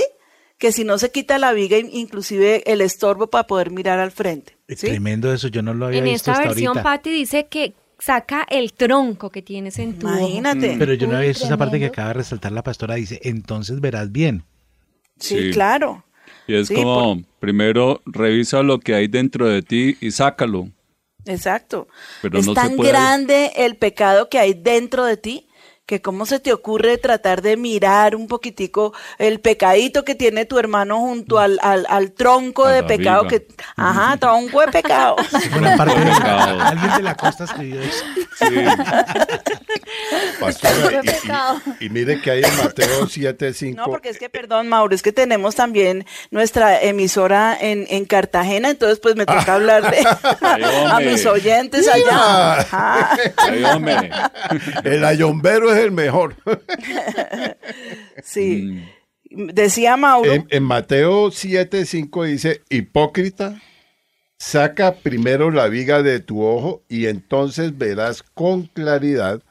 [0.56, 4.12] que si no se quita la viga, in- inclusive el estorbo para poder mirar al
[4.12, 4.56] frente.
[4.68, 4.86] ¿sí?
[4.86, 6.82] Tremendo eso, yo no lo había En visto esta hasta versión, ahorita.
[6.84, 10.16] Patti dice que saca el tronco que tienes en tu ojo.
[10.16, 10.76] Imagínate.
[10.78, 12.94] Pero yo no había visto esa parte que acaba de resaltar la pastora.
[12.94, 14.44] Dice, entonces verás bien.
[15.18, 15.50] sí, Sí.
[15.50, 16.04] claro.
[16.46, 20.68] Y es Sí, como, primero revisa lo que hay dentro de ti y sácalo.
[21.26, 21.88] Exacto.
[22.22, 25.49] Pero es no tan grande el pecado que hay dentro de ti
[25.90, 30.56] que cómo se te ocurre tratar de mirar un poquitico el pecadito que tiene tu
[30.56, 33.38] hermano junto al, al, al tronco A de pecado viga.
[33.40, 35.16] que, ajá, tronco de pecado.
[35.50, 36.60] Buena parte de Pecado.
[36.62, 38.04] alguien de la costa escribió eso.
[40.38, 41.60] Pastora, Qué y- pecado.
[41.80, 43.74] y, y mire que hay en Mateo 7:5.
[43.74, 48.70] No, porque es que, perdón, Mauro, es que tenemos también nuestra emisora en, en Cartagena,
[48.70, 50.06] entonces pues me toca hablar de,
[50.40, 52.60] Ay, a mis oyentes allá.
[52.60, 53.10] Ajá.
[53.38, 54.10] Ay, hombre.
[54.84, 56.36] El ayombero es el mejor.
[58.22, 58.84] Sí.
[59.30, 60.32] Decía Mauro.
[60.32, 63.60] En, en Mateo 7:5 dice, hipócrita,
[64.38, 69.42] saca primero la viga de tu ojo y entonces verás con claridad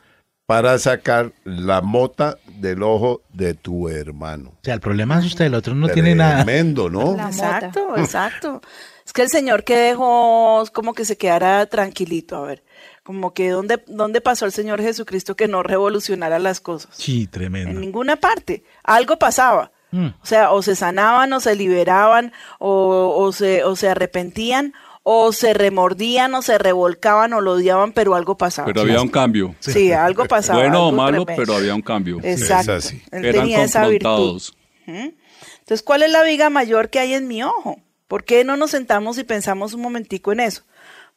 [0.49, 4.49] para sacar la mota del ojo de tu hermano.
[4.49, 6.43] O sea, el problema es usted, el otro no tiene nada.
[6.43, 7.15] Tremendo, ¿no?
[7.15, 8.59] La Exacto, exacto.
[9.05, 12.63] Es que el Señor que dejó como que se quedara tranquilito, a ver,
[13.09, 16.91] como que dónde, dónde pasó el Señor Jesucristo que no revolucionara las cosas.
[16.95, 17.79] Sí, En tremendo.
[17.79, 18.63] ninguna parte.
[18.83, 19.71] Algo pasaba.
[19.89, 20.09] Mm.
[20.21, 25.33] O sea, o se sanaban, o se liberaban, o, o se, o se arrepentían, o
[25.33, 28.67] se remordían, o se revolcaban, o lo odiaban, pero algo pasaba.
[28.67, 29.55] Pero había un cambio.
[29.59, 30.59] Sí, algo pasaba.
[30.59, 31.41] Bueno o malo, tremendo.
[31.47, 32.19] pero había un cambio.
[32.21, 32.75] Exacto.
[32.75, 33.01] Es así.
[33.11, 34.39] Él Eran tenía esa virtud.
[34.85, 35.13] Ujú.
[35.61, 37.81] Entonces, ¿cuál es la viga mayor que hay en mi ojo?
[38.07, 40.61] ¿Por qué no nos sentamos y pensamos un momentico en eso?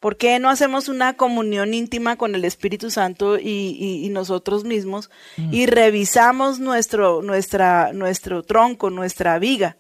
[0.03, 3.49] ¿Por qué no hacemos una comunión íntima con el Espíritu Santo y,
[3.79, 5.11] y- y nosotros mismos
[5.53, 9.77] y revisamos nuestro, nuestra, nuestro tronco, nuestra viga?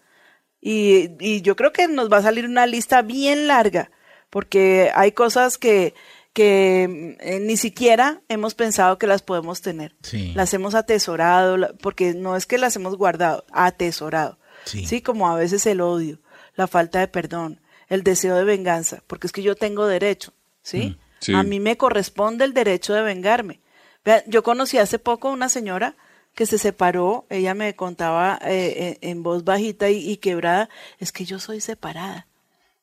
[0.60, 3.90] Y, y yo creo que nos va a salir una lista bien larga,
[4.30, 5.92] porque hay cosas que,
[6.32, 9.96] que eh, ni siquiera hemos pensado que las podemos tener.
[10.02, 10.32] Sí.
[10.36, 14.38] Las hemos atesorado, porque no es que las hemos guardado, atesorado.
[14.66, 14.86] Sí.
[14.86, 16.20] Sí, como a veces el odio,
[16.54, 20.98] la falta de perdón, el deseo de venganza, porque es que yo tengo derecho, ¿sí?
[21.20, 21.34] sí.
[21.34, 23.60] A mí me corresponde el derecho de vengarme.
[24.04, 25.94] Vean, yo conocí hace poco una señora
[26.34, 30.68] que se separó, ella me contaba eh, en, en voz bajita y, y quebrada,
[30.98, 32.26] es que yo soy separada.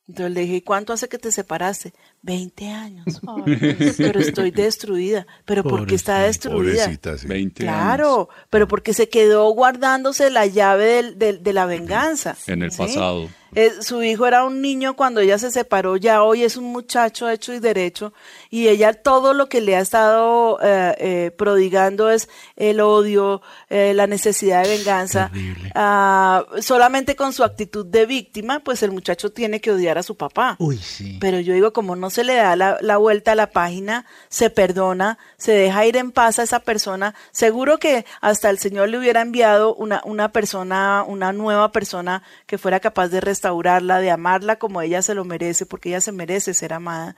[0.07, 1.93] Entonces le dije, ¿y cuánto hace que te separaste?
[2.23, 3.05] 20 años.
[3.97, 5.27] Pero estoy destruida.
[5.45, 6.57] ¿Pero por qué está destruida?
[6.85, 7.27] Pobrecita, sí.
[7.27, 12.35] 20 años Claro, pero porque se quedó guardándose la llave del- del- de la venganza.
[12.47, 12.77] en el ¿sí?
[12.79, 13.29] pasado.
[13.55, 17.29] Eh, su hijo era un niño cuando ella se separó, ya hoy es un muchacho
[17.29, 18.13] hecho y derecho,
[18.49, 23.93] y ella todo lo que le ha estado eh, eh, prodigando es el odio, eh,
[23.93, 25.31] la necesidad de venganza.
[25.75, 30.17] Ah, solamente con su actitud de víctima, pues el muchacho tiene que odiar a su
[30.17, 30.55] papá.
[30.59, 31.17] Uy, sí.
[31.21, 34.49] Pero yo digo, como no se le da la, la vuelta a la página, se
[34.49, 38.97] perdona, se deja ir en paz a esa persona, seguro que hasta el Señor le
[38.97, 44.57] hubiera enviado una, una persona, una nueva persona que fuera capaz de restaurarla, de amarla
[44.57, 47.15] como ella se lo merece, porque ella se merece ser amada.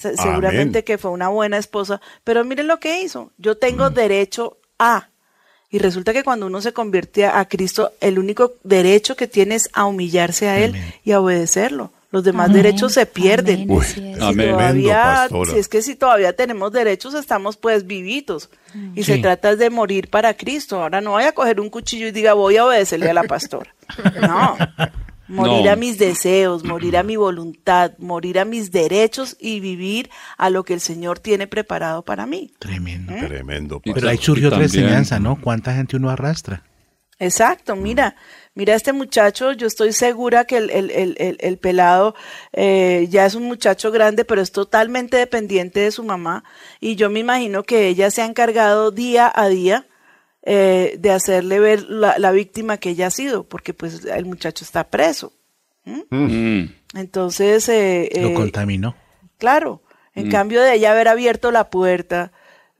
[0.00, 3.30] Se- Seguramente que fue una buena esposa, pero miren lo que hizo.
[3.38, 5.08] Yo tengo derecho a.
[5.70, 9.54] Y resulta que cuando uno se convierte a a Cristo, el único derecho que tiene
[9.54, 10.94] es a humillarse a Él Amén.
[11.04, 11.92] y a obedecerlo.
[12.12, 13.62] Los demás Amén, derechos se pierden.
[13.62, 13.84] amén, Uy.
[13.84, 14.50] Si Amén.
[14.50, 18.50] todavía, si es que si todavía tenemos derechos, estamos pues vivitos.
[18.96, 20.82] Y se trata de morir para Cristo.
[20.82, 23.72] Ahora no vaya a coger un cuchillo y diga voy a obedecerle a la pastora.
[24.20, 24.56] No.
[25.30, 25.70] Morir No.
[25.70, 30.64] a mis deseos, morir a mi voluntad, morir a mis derechos y vivir a lo
[30.64, 32.52] que el Señor tiene preparado para mí.
[32.58, 33.12] Tremendo.
[33.26, 33.80] Tremendo.
[33.84, 35.40] Y Pero ahí surgió otra enseñanza, ¿no?
[35.40, 36.64] ¿Cuánta gente uno arrastra?
[37.22, 38.16] Exacto, mira,
[38.54, 42.14] mira este muchacho, yo estoy segura que el, el, el, el, el pelado
[42.54, 46.44] eh, ya es un muchacho grande, pero es totalmente dependiente de su mamá
[46.80, 49.86] y yo me imagino que ella se ha encargado día a día
[50.42, 54.64] eh, de hacerle ver la, la víctima que ella ha sido, porque pues el muchacho
[54.64, 55.32] está preso.
[55.84, 56.64] Mm.
[56.94, 58.96] Entonces, eh, Lo eh, contaminó.
[59.38, 59.82] Claro,
[60.14, 62.32] en cambio de ella haber abierto la puerta,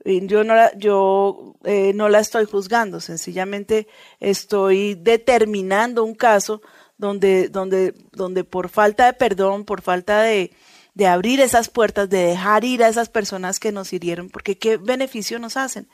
[0.05, 3.87] yo no la, yo eh, no la estoy juzgando, sencillamente
[4.19, 6.61] estoy determinando un caso
[6.97, 10.51] donde, donde, donde por falta de perdón, por falta de,
[10.93, 14.77] de abrir esas puertas, de dejar ir a esas personas que nos hirieron, porque qué
[14.77, 15.87] beneficio nos hacen.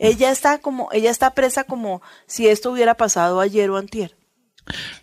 [0.00, 4.16] Ella está como, ella está presa como si esto hubiera pasado ayer o antier.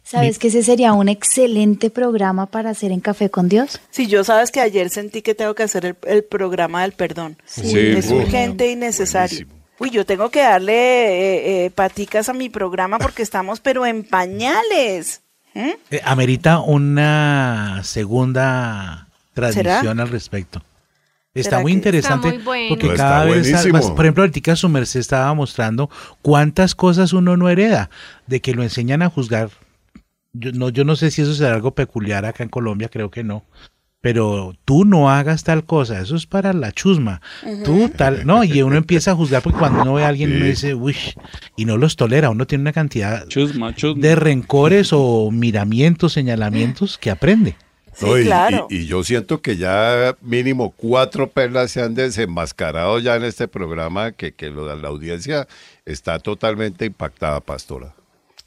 [0.03, 3.79] ¿Sabes que ese sería un excelente programa para hacer en Café con Dios?
[3.91, 7.37] Si yo sabes que ayer sentí que tengo que hacer el, el programa del perdón.
[7.45, 9.45] Sí, es urgente y necesario.
[9.45, 9.57] Buenísimo.
[9.79, 14.03] Uy, yo tengo que darle eh, eh, paticas a mi programa porque estamos pero en
[14.03, 15.21] pañales.
[15.53, 15.69] ¿Mm?
[15.91, 20.63] Eh, amerita una segunda transmisión al respecto.
[21.39, 22.69] Está ¿Será muy interesante Está muy bueno.
[22.69, 25.89] porque No, cada vez, más- por ejemplo, ahorita su merced estaba mostrando
[26.21, 27.89] cuántas cosas uno no hereda,
[28.27, 29.49] de que lo enseñan a juzgar.
[30.33, 33.23] Yo no, yo no sé si eso será algo peculiar acá en Colombia, creo que
[33.23, 33.43] no.
[33.99, 37.19] Pero tú no hagas tal cosa, eso es para la chusma.
[37.65, 40.41] Tú tal, no, y uno empieza a juzgar porque cuando uno ve a alguien uno
[40.45, 40.49] Sí.
[40.51, 40.95] dice, uy,
[41.55, 44.01] y no los tolera, uno tiene una cantidad Chusma, chusma.
[44.01, 47.55] de rencores o miramientos, señalamientos que aprende.
[47.97, 48.67] Sí, No, y, claro.
[48.69, 53.47] y- y yo siento que ya mínimo cuatro perlas se han desenmascarado ya en este
[53.47, 55.47] programa, que, que lo- la audiencia
[55.85, 57.93] está totalmente impactada, pastora.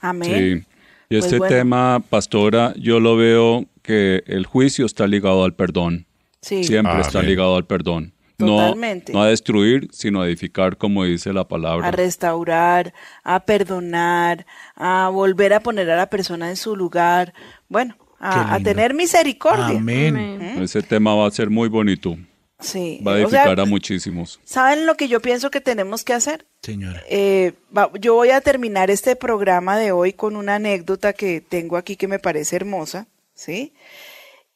[0.01, 0.65] Amén.
[0.65, 0.67] Sí.
[1.09, 1.57] Y Pues este bueno.
[1.57, 6.07] tema, pastora, yo lo veo que el juicio está ligado al perdón.
[6.43, 6.63] Sí.
[6.63, 7.31] Siempre está Amén.
[7.31, 8.13] ligado al perdón.
[8.39, 9.13] No, Totalmente.
[9.13, 11.89] no a destruir, sino a edificar, como dice la palabra.
[11.89, 12.95] a restaurar,
[13.25, 14.47] a perdonar,
[14.77, 17.35] a volver a poner a la persona en su lugar,
[17.69, 19.79] bueno, a, tener misericordia.
[19.79, 20.17] Amén.
[20.17, 20.63] Amén.
[20.63, 22.17] Ese tema va a ser muy bonito.
[22.61, 23.01] Sí.
[23.07, 24.39] Va a o sea, edificar a muchísimos.
[24.45, 26.47] ¿Saben lo que yo pienso que tenemos que hacer?
[26.63, 27.03] Señora.
[27.09, 31.79] Eh, va- yo voy a terminar este programa de hoy con una anécdota que tengo
[31.79, 33.73] aquí que me parece hermosa, ¿sí?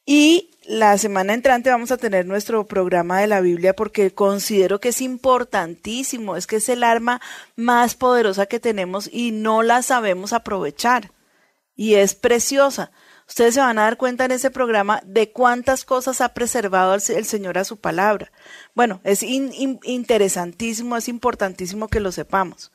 [0.05, 4.89] Y la semana entrante vamos a tener nuestro programa de la Biblia porque considero que
[4.89, 7.21] es importantísimo, es que es el arma
[7.55, 11.09] más poderosa que tenemos y no la sabemos aprovechar.
[11.75, 12.91] Y es preciosa.
[13.27, 17.01] Ustedes se van a dar cuenta en ese programa de cuántas cosas ha preservado el,
[17.15, 18.31] el Señor a su palabra.
[18.75, 22.71] Bueno, es in- in- interesantísimo, es importantísimo que lo sepamos.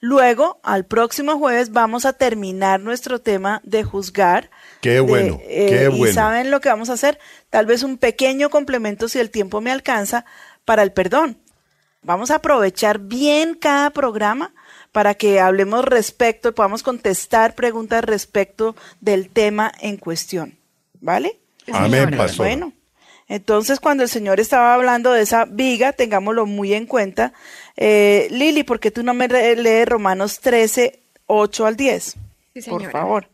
[0.00, 4.50] Luego, al próximo jueves, vamos a terminar nuestro tema de juzgar.
[4.82, 6.12] Qué de, bueno, eh, qué Y bueno.
[6.14, 7.18] saben lo que vamos a hacer,
[7.48, 10.26] tal vez un pequeño complemento si el tiempo me alcanza
[10.64, 11.38] para el perdón.
[12.02, 14.52] Vamos a aprovechar bien cada programa
[14.94, 20.56] para que hablemos respecto y podamos contestar preguntas respecto del tema en cuestión.
[21.00, 21.40] ¿Vale?
[21.72, 22.46] Amén, pastor.
[22.46, 22.72] Bueno,
[23.26, 27.32] entonces cuando el Señor estaba hablando de esa viga, tengámoslo muy en cuenta.
[27.76, 32.14] Eh, Lili, ¿por qué tú no me lees Romanos 13, 8 al 10?
[32.54, 33.26] Sí, Por favor.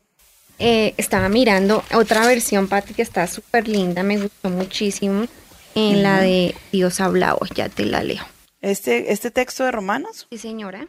[0.58, 5.26] Eh, estaba mirando otra versión, Pati, que está súper linda, me gustó muchísimo.
[5.74, 8.24] En la de Dios hablado, ya te la leo.
[8.62, 10.88] Este, este texto de Romanos, Sí, señora.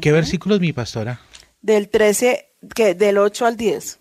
[0.00, 1.20] ¿Qué versículos, mi pastora?
[1.62, 4.00] del 13, que, del 8 al 10.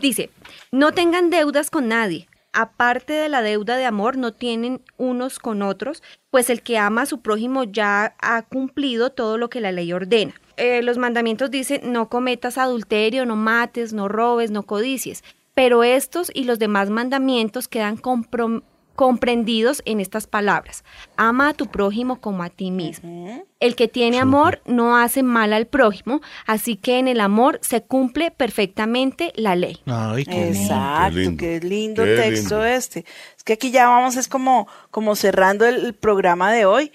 [0.00, 0.30] Dice,
[0.72, 2.28] no tengan deudas con nadie.
[2.52, 7.02] Aparte de la deuda de amor, no tienen unos con otros, pues el que ama
[7.02, 10.34] a su prójimo ya ha cumplido todo lo que la ley ordena.
[10.56, 15.22] Eh, los mandamientos dicen, no cometas adulterio, no mates, no robes, no codicies.
[15.54, 18.62] Pero estos y los demás mandamientos quedan comprom-
[18.98, 20.82] comprendidos en estas palabras.
[21.16, 23.46] Ama a tu prójimo como a ti mismo.
[23.60, 27.80] El que tiene amor no hace mal al prójimo, así que en el amor se
[27.80, 29.80] cumple perfectamente la ley.
[29.86, 30.58] Ay, qué lindo.
[30.58, 31.36] Exacto, Qué lindo.
[31.38, 32.64] qué lindo Qué texto lindo.
[32.66, 33.04] este.
[33.36, 36.90] Es que aquí ya vamos, es como, como cerrando el, el programa de hoy.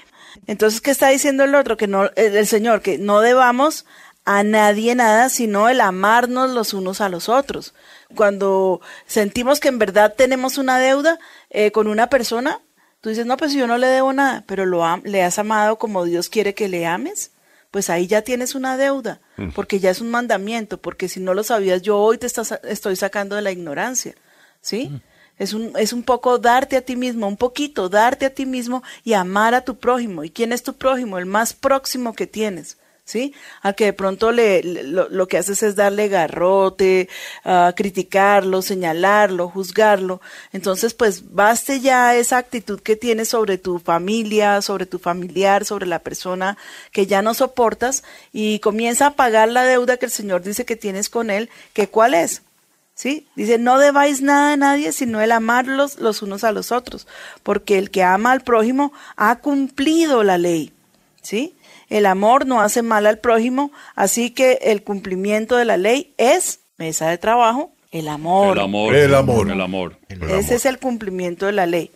[0.45, 1.77] Entonces, ¿qué está diciendo el otro?
[1.77, 3.85] Que no, el, el Señor, que no debamos
[4.25, 7.73] a nadie nada, sino el amarnos los unos a los otros.
[8.15, 12.59] Cuando sentimos que en verdad tenemos una deuda eh, con una persona,
[13.01, 15.77] tú dices, no, pues yo no le debo nada, pero lo am- le has amado
[15.77, 17.31] como Dios quiere que le ames
[17.71, 19.19] pues ahí ya tienes una deuda,
[19.55, 22.95] porque ya es un mandamiento, porque si no lo sabías, yo hoy te estás- estoy
[22.95, 24.13] sacando de la ignorancia,
[24.61, 25.01] ¿sí?
[25.39, 28.83] Es un, es un poco darte a ti mismo, un poquito darte a ti mismo
[29.03, 30.23] y amar a tu prójimo.
[30.23, 31.17] ¿Y quién es tu prójimo?
[31.17, 32.77] El más próximo que tienes.
[33.05, 33.33] ¿Sí?
[33.61, 37.09] Al que de pronto le, lo, que haces es darle garrote,
[37.75, 40.21] criticarlo, señalarlo, juzgarlo.
[40.53, 45.85] Entonces, pues baste ya esa actitud que tienes sobre tu familia, sobre tu familiar, sobre
[45.85, 46.57] la persona
[46.91, 50.77] que ya no soportas y comienza a pagar la deuda que el Señor dice que
[50.77, 52.41] tienes con él, que cuál es.
[52.95, 53.27] ¿Sí?
[53.35, 57.07] Dice, no debáis nada a nadie, sino el amarlos los unos a los otros,
[57.41, 60.71] porque el que ama al prójimo ha cumplido la ley.
[61.21, 61.55] ¿Sí?
[61.93, 66.61] El amor no hace mal al prójimo, así que el cumplimiento de la ley es
[66.79, 68.57] mesa de trabajo, el amor.
[68.57, 68.95] El amor.
[68.95, 69.51] El amor.
[69.51, 69.97] El amor.
[70.09, 71.91] Ese es el cumplimiento de la ley.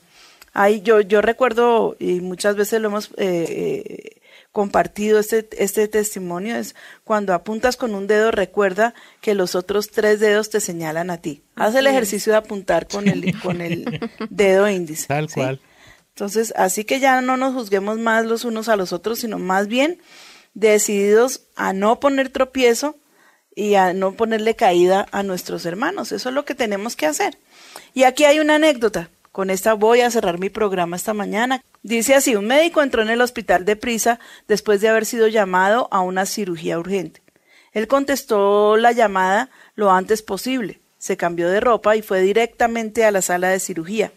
[0.54, 4.22] Ahí yo, yo recuerdo, y muchas veces lo hemos eh, eh,
[4.52, 10.20] compartido este, este testimonio, es cuando apuntas con un dedo, recuerda que los otros tres
[10.20, 11.42] dedos te señalan a ti.
[11.56, 15.08] Haz el ejercicio de apuntar con el, con el dedo índice.
[15.08, 15.34] Tal ¿sí?
[15.34, 15.60] cual.
[16.18, 19.68] Entonces, así que ya no nos juzguemos más los unos a los otros, sino más
[19.68, 20.02] bien
[20.56, 22.96] decididos a no poner tropiezo
[23.56, 26.12] y a no ponerle caída a nuestros hermanos.
[26.12, 27.38] Eso es lo que tenemos que hacer.
[27.94, 29.12] Y aquí hay una anécdota.
[29.32, 31.64] Con esta voy a cerrar mi programa esta mañana.
[31.84, 35.88] Dice así, un médico entró en el hospital de prisa después de haber sido llamado
[35.92, 37.22] a una cirugía urgente.
[37.74, 43.12] Él contestó la llamada lo antes posible, se cambió de ropa y fue directamente a
[43.12, 44.12] la sala de cirugía.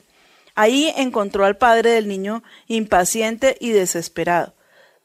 [0.61, 4.53] Ahí encontró al padre del niño impaciente y desesperado.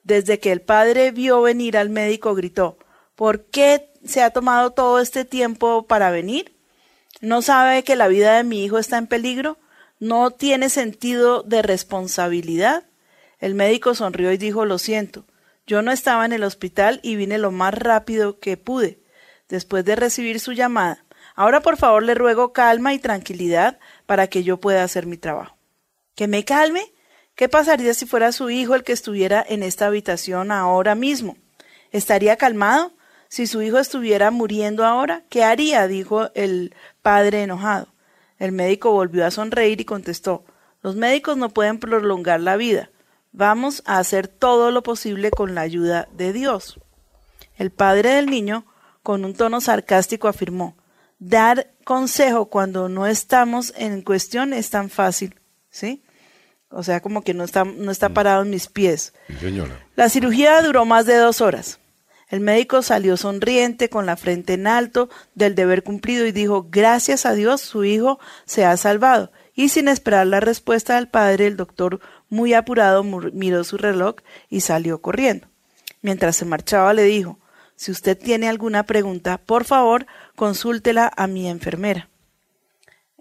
[0.04, 2.78] Desde que el padre vio venir al médico gritó,
[3.16, 6.58] ¿por qué se ha tomado todo este tiempo para venir?
[7.22, 9.58] ¿No sabe que la vida de mi hijo está en peligro?
[9.98, 12.84] ¿No tiene sentido de responsabilidad?
[13.40, 15.24] El médico sonrió y dijo, lo siento,
[15.66, 19.00] yo no estaba en el hospital y vine lo más rápido que pude,
[19.48, 21.06] después de recibir su llamada.
[21.34, 25.58] Ahora por favor le ruego calma y tranquilidad para que yo pueda hacer mi trabajo.
[26.16, 26.94] ¿Que me calme?
[27.36, 31.36] ¿Qué pasaría si fuera su hijo el que estuviera en esta habitación ahora mismo?
[31.92, 32.94] ¿Estaría calmado?
[33.28, 35.88] Si su hijo estuviera muriendo ahora, ¿qué haría?
[35.88, 37.88] dijo el padre enojado.
[38.38, 40.46] El médico volvió a sonreír y contestó
[40.82, 42.90] Los médicos no pueden prolongar la vida.
[43.32, 46.80] Vamos a hacer todo lo posible con la ayuda de Dios.
[47.58, 48.66] El padre del niño,
[49.04, 50.78] con un tono sarcástico, afirmó
[51.20, 56.04] Dar consejo cuando no estamos en cuestión es tan fácil, ¿sí?
[56.70, 59.14] O sea, como que no está, no está parado en mis pies.
[59.40, 59.80] Señora.
[59.96, 61.80] La cirugía duró más de dos horas.
[62.28, 67.26] El médico salió sonriente, con la frente en alto del deber cumplido y dijo, gracias
[67.26, 69.32] a Dios, su hijo se ha salvado.
[69.54, 74.16] Y sin esperar la respuesta del padre, el doctor, muy apurado, miró su reloj
[74.50, 75.48] y salió corriendo.
[76.02, 77.40] Mientras se marchaba, le dijo,
[77.76, 82.10] si usted tiene alguna pregunta, por favor, consúltela a mi enfermera.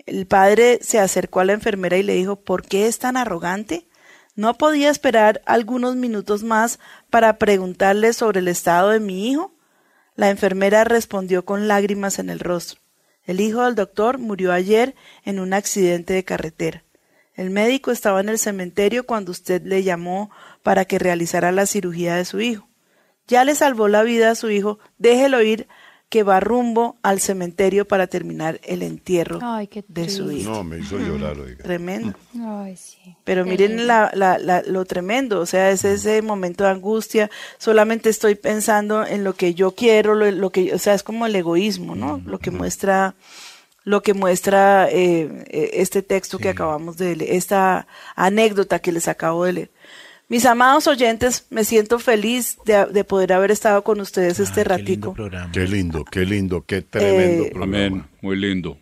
[0.07, 3.89] El padre se acercó a la enfermera y le dijo, ¿por qué es tan arrogante?
[4.37, 9.55] ¿No podía esperar algunos minutos más para preguntarle sobre el estado de mi hijo?
[10.17, 12.81] La enfermera respondió con lágrimas en el rostro.
[13.25, 14.95] El hijo del doctor murió ayer
[15.25, 16.85] en un accidente de carretera.
[17.35, 20.31] El médico estaba en el cementerio cuando usted le llamó
[20.63, 22.69] para que realizara la cirugía de su hijo.
[23.27, 25.67] Ya le salvó la vida a su hijo, déjelo ir,
[26.09, 30.49] que va rumbo al cementerio para terminar el entierro Ay, qué de su hijo.
[30.51, 31.65] No, me hizo llorar, oiga.
[31.65, 32.15] Tremendo.
[32.41, 33.17] Ay, sí.
[33.25, 38.11] Pero miren la, la- la- lo tremendo, o sea, es ese momento de angustia, solamente
[38.11, 41.35] estoy pensando en lo que yo quiero, lo, lo que, o sea, es como el
[41.35, 42.21] egoísmo, ¿no?
[42.27, 43.15] Lo que muestra,
[43.83, 49.09] lo que muestra eh, eh, este texto que acabamos de leer, esta anécdota que les
[49.09, 49.71] acabo de leer.
[50.29, 54.65] Mis amados oyentes, me siento feliz de, de poder haber estado con ustedes este Ah,
[54.65, 55.15] qué lindo ratico.
[55.15, 55.53] programa.
[55.53, 57.77] Qué lindo, qué lindo, qué tremendo Eh, programa.
[57.77, 58.05] Amén.
[58.23, 58.79] Muy lindo.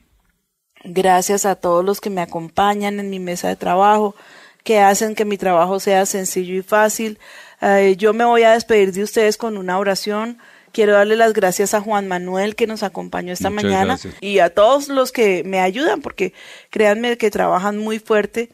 [0.84, 4.14] Gracias a todos los que me acompañan en mi mesa de trabajo,
[4.64, 7.18] que hacen que mi trabajo sea sencillo y fácil.
[7.60, 10.38] Eh, yo me voy a despedir de ustedes con una oración.
[10.72, 14.14] Quiero darle las gracias a Juan Manuel que nos acompañó esta Muchas mañana gracias.
[14.20, 16.32] y a todos los que me ayudan, porque
[16.70, 18.48] créanme que trabajan muy fuerte.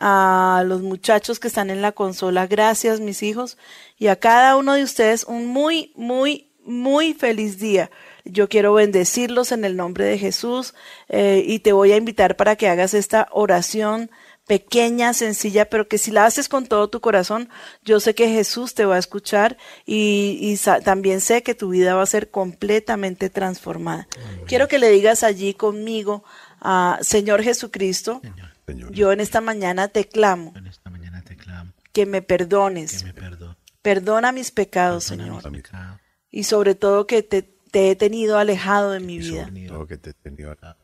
[0.00, 3.58] A los muchachos que están en la consola, gracias mis hijos.
[3.98, 7.90] Y a cada uno de ustedes un muy, muy, muy feliz día.
[8.24, 10.74] Yo quiero bendecirlos en el nombre de Jesús
[11.08, 14.10] eh, y te voy a invitar para que hagas esta oración
[14.46, 17.48] pequeña, sencilla, pero que si la haces con todo tu corazón,
[17.84, 21.94] yo sé que Jesús te va a escuchar y, y también sé que tu vida
[21.94, 24.08] va a ser completamente transformada.
[24.46, 26.24] Quiero que le digas allí conmigo,
[26.60, 28.49] a Señor Jesucristo, Señor.
[28.92, 33.04] Yo en esta mañana te clamo En esta mañana te clamo que me perdones, que
[33.06, 33.56] me perdone.
[33.82, 36.00] perdona mis pecados, Perdona mis Señor, pecados,
[36.30, 39.50] y sobre todo que te, te he tenido alejado de mi vida.
[39.88, 40.76] que te he tenido acá.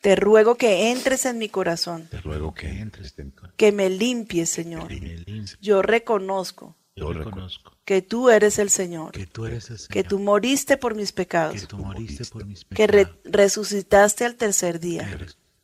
[0.00, 3.54] Te ruego que entres en mi corazón, Te ruego que entres en mi corazón.
[3.56, 4.92] Que me limpies, Señor.
[4.92, 5.56] y me limpies.
[5.60, 9.92] Yo reconozco Yo Yo reconozco que tú eres el Señor, que tú eres el Señor,
[9.92, 14.24] que tú moriste por mis que pecados, tú moriste por mis que re- pecados, resucitaste
[14.24, 15.04] al tercer día.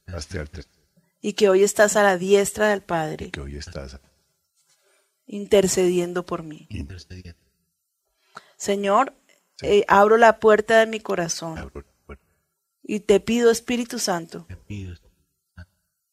[0.06, 0.12] Que
[1.20, 3.98] y que hoy estás a la diestra del Padre, que hoy estás
[5.26, 6.66] intercediendo por mí.
[6.70, 7.38] intercediendo.
[8.56, 9.14] Señor,
[9.62, 12.24] eh, abro la puerta de mi corazón abro la puerta.
[12.82, 14.94] y te pido, Espíritu Santo, Te pido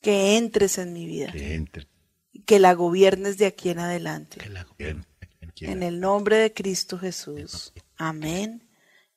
[0.01, 1.87] que entres en mi vida, que entre
[2.45, 4.37] que la gobiernes de aquí en adelante.
[4.39, 5.03] que la quiera.
[5.59, 7.73] En el nombre de Cristo Jesús.
[7.97, 8.69] Amén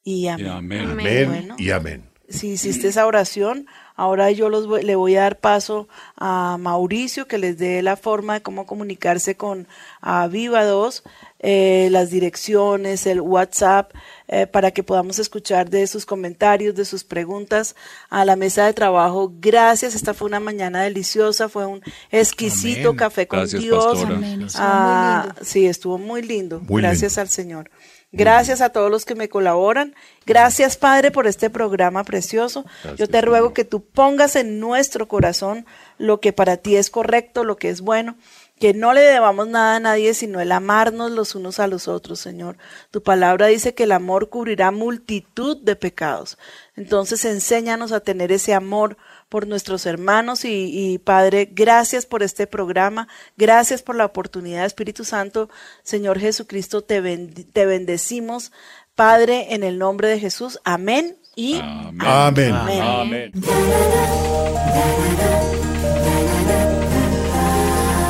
[0.02, 0.48] y Y amén.
[0.48, 0.80] amén.
[0.90, 1.56] Amén Bueno.
[1.58, 2.10] y amén.
[2.30, 3.66] Si hiciste esa oración,
[3.96, 7.96] ahora yo los voy- le voy a dar paso a Mauricio que les dé la
[7.96, 9.66] forma de cómo comunicarse con
[10.00, 11.02] a Viva 2,
[11.42, 13.92] eh, las direcciones, el WhatsApp,
[14.28, 17.74] eh, para que podamos escuchar de sus comentarios, de sus preguntas
[18.10, 19.32] a la mesa de trabajo.
[19.40, 21.80] Gracias, esta fue una mañana deliciosa, fue un
[22.10, 22.98] exquisito Amén.
[22.98, 24.02] café con Gracias, Dios.
[24.04, 24.46] Amén.
[24.56, 26.60] Ah, sí, estuvo muy lindo.
[26.60, 27.20] Muy Gracias lindo.
[27.22, 27.70] al Señor.
[28.12, 29.94] Gracias a todos los que me colaboran.
[30.26, 32.64] Gracias, Padre, por este programa precioso.
[32.96, 35.64] Yo te ruego que tú pongas en nuestro corazón
[35.96, 38.16] lo que para ti es correcto, lo que es bueno.
[38.60, 42.20] Que no le debamos nada a nadie, sino el amarnos los unos a los otros,
[42.20, 42.58] Señor.
[42.90, 46.38] Tu palabra dice que el amor cubrirá multitud de pecados.
[46.76, 48.98] Entonces, enséñanos a tener ese amor
[49.30, 55.04] por nuestros hermanos y, y, Padre, gracias por este programa, gracias por la oportunidad, Espíritu
[55.04, 55.48] Santo,
[55.82, 58.52] Señor Jesucristo, te, te bendecimos,
[58.94, 62.52] Padre, en el nombre de Jesús, amén y Amén.
[62.52, 63.32] amén.
[63.32, 63.32] Amén.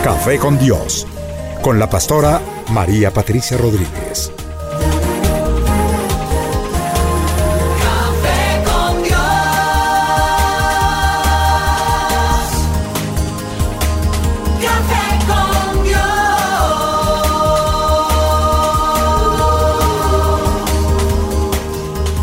[0.02, 1.06] Café con Dios,
[1.60, 2.40] con la pastora
[2.70, 4.32] María Patricia Rodríguez.
[7.82, 9.20] Café con Dios.
[14.62, 16.00] Café con Dios.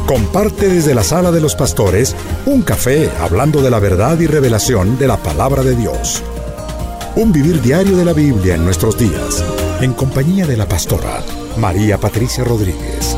[0.07, 2.15] Comparte desde la sala de los pastores
[2.47, 6.23] un café hablando de la verdad y revelación de la palabra de Dios.
[7.18, 9.43] Un vivir diario de la Biblia en nuestros días,
[9.82, 11.24] en compañía de la pastora
[11.57, 13.18] María Patricia Rodríguez.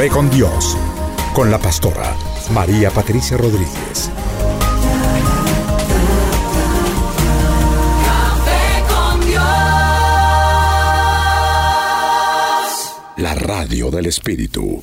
[0.00, 0.78] Café con Dios,
[1.34, 2.16] con la pastora
[2.54, 4.10] María Patricia Rodríguez.
[8.06, 9.42] Café con Dios.
[13.18, 14.82] La radio del Espíritu.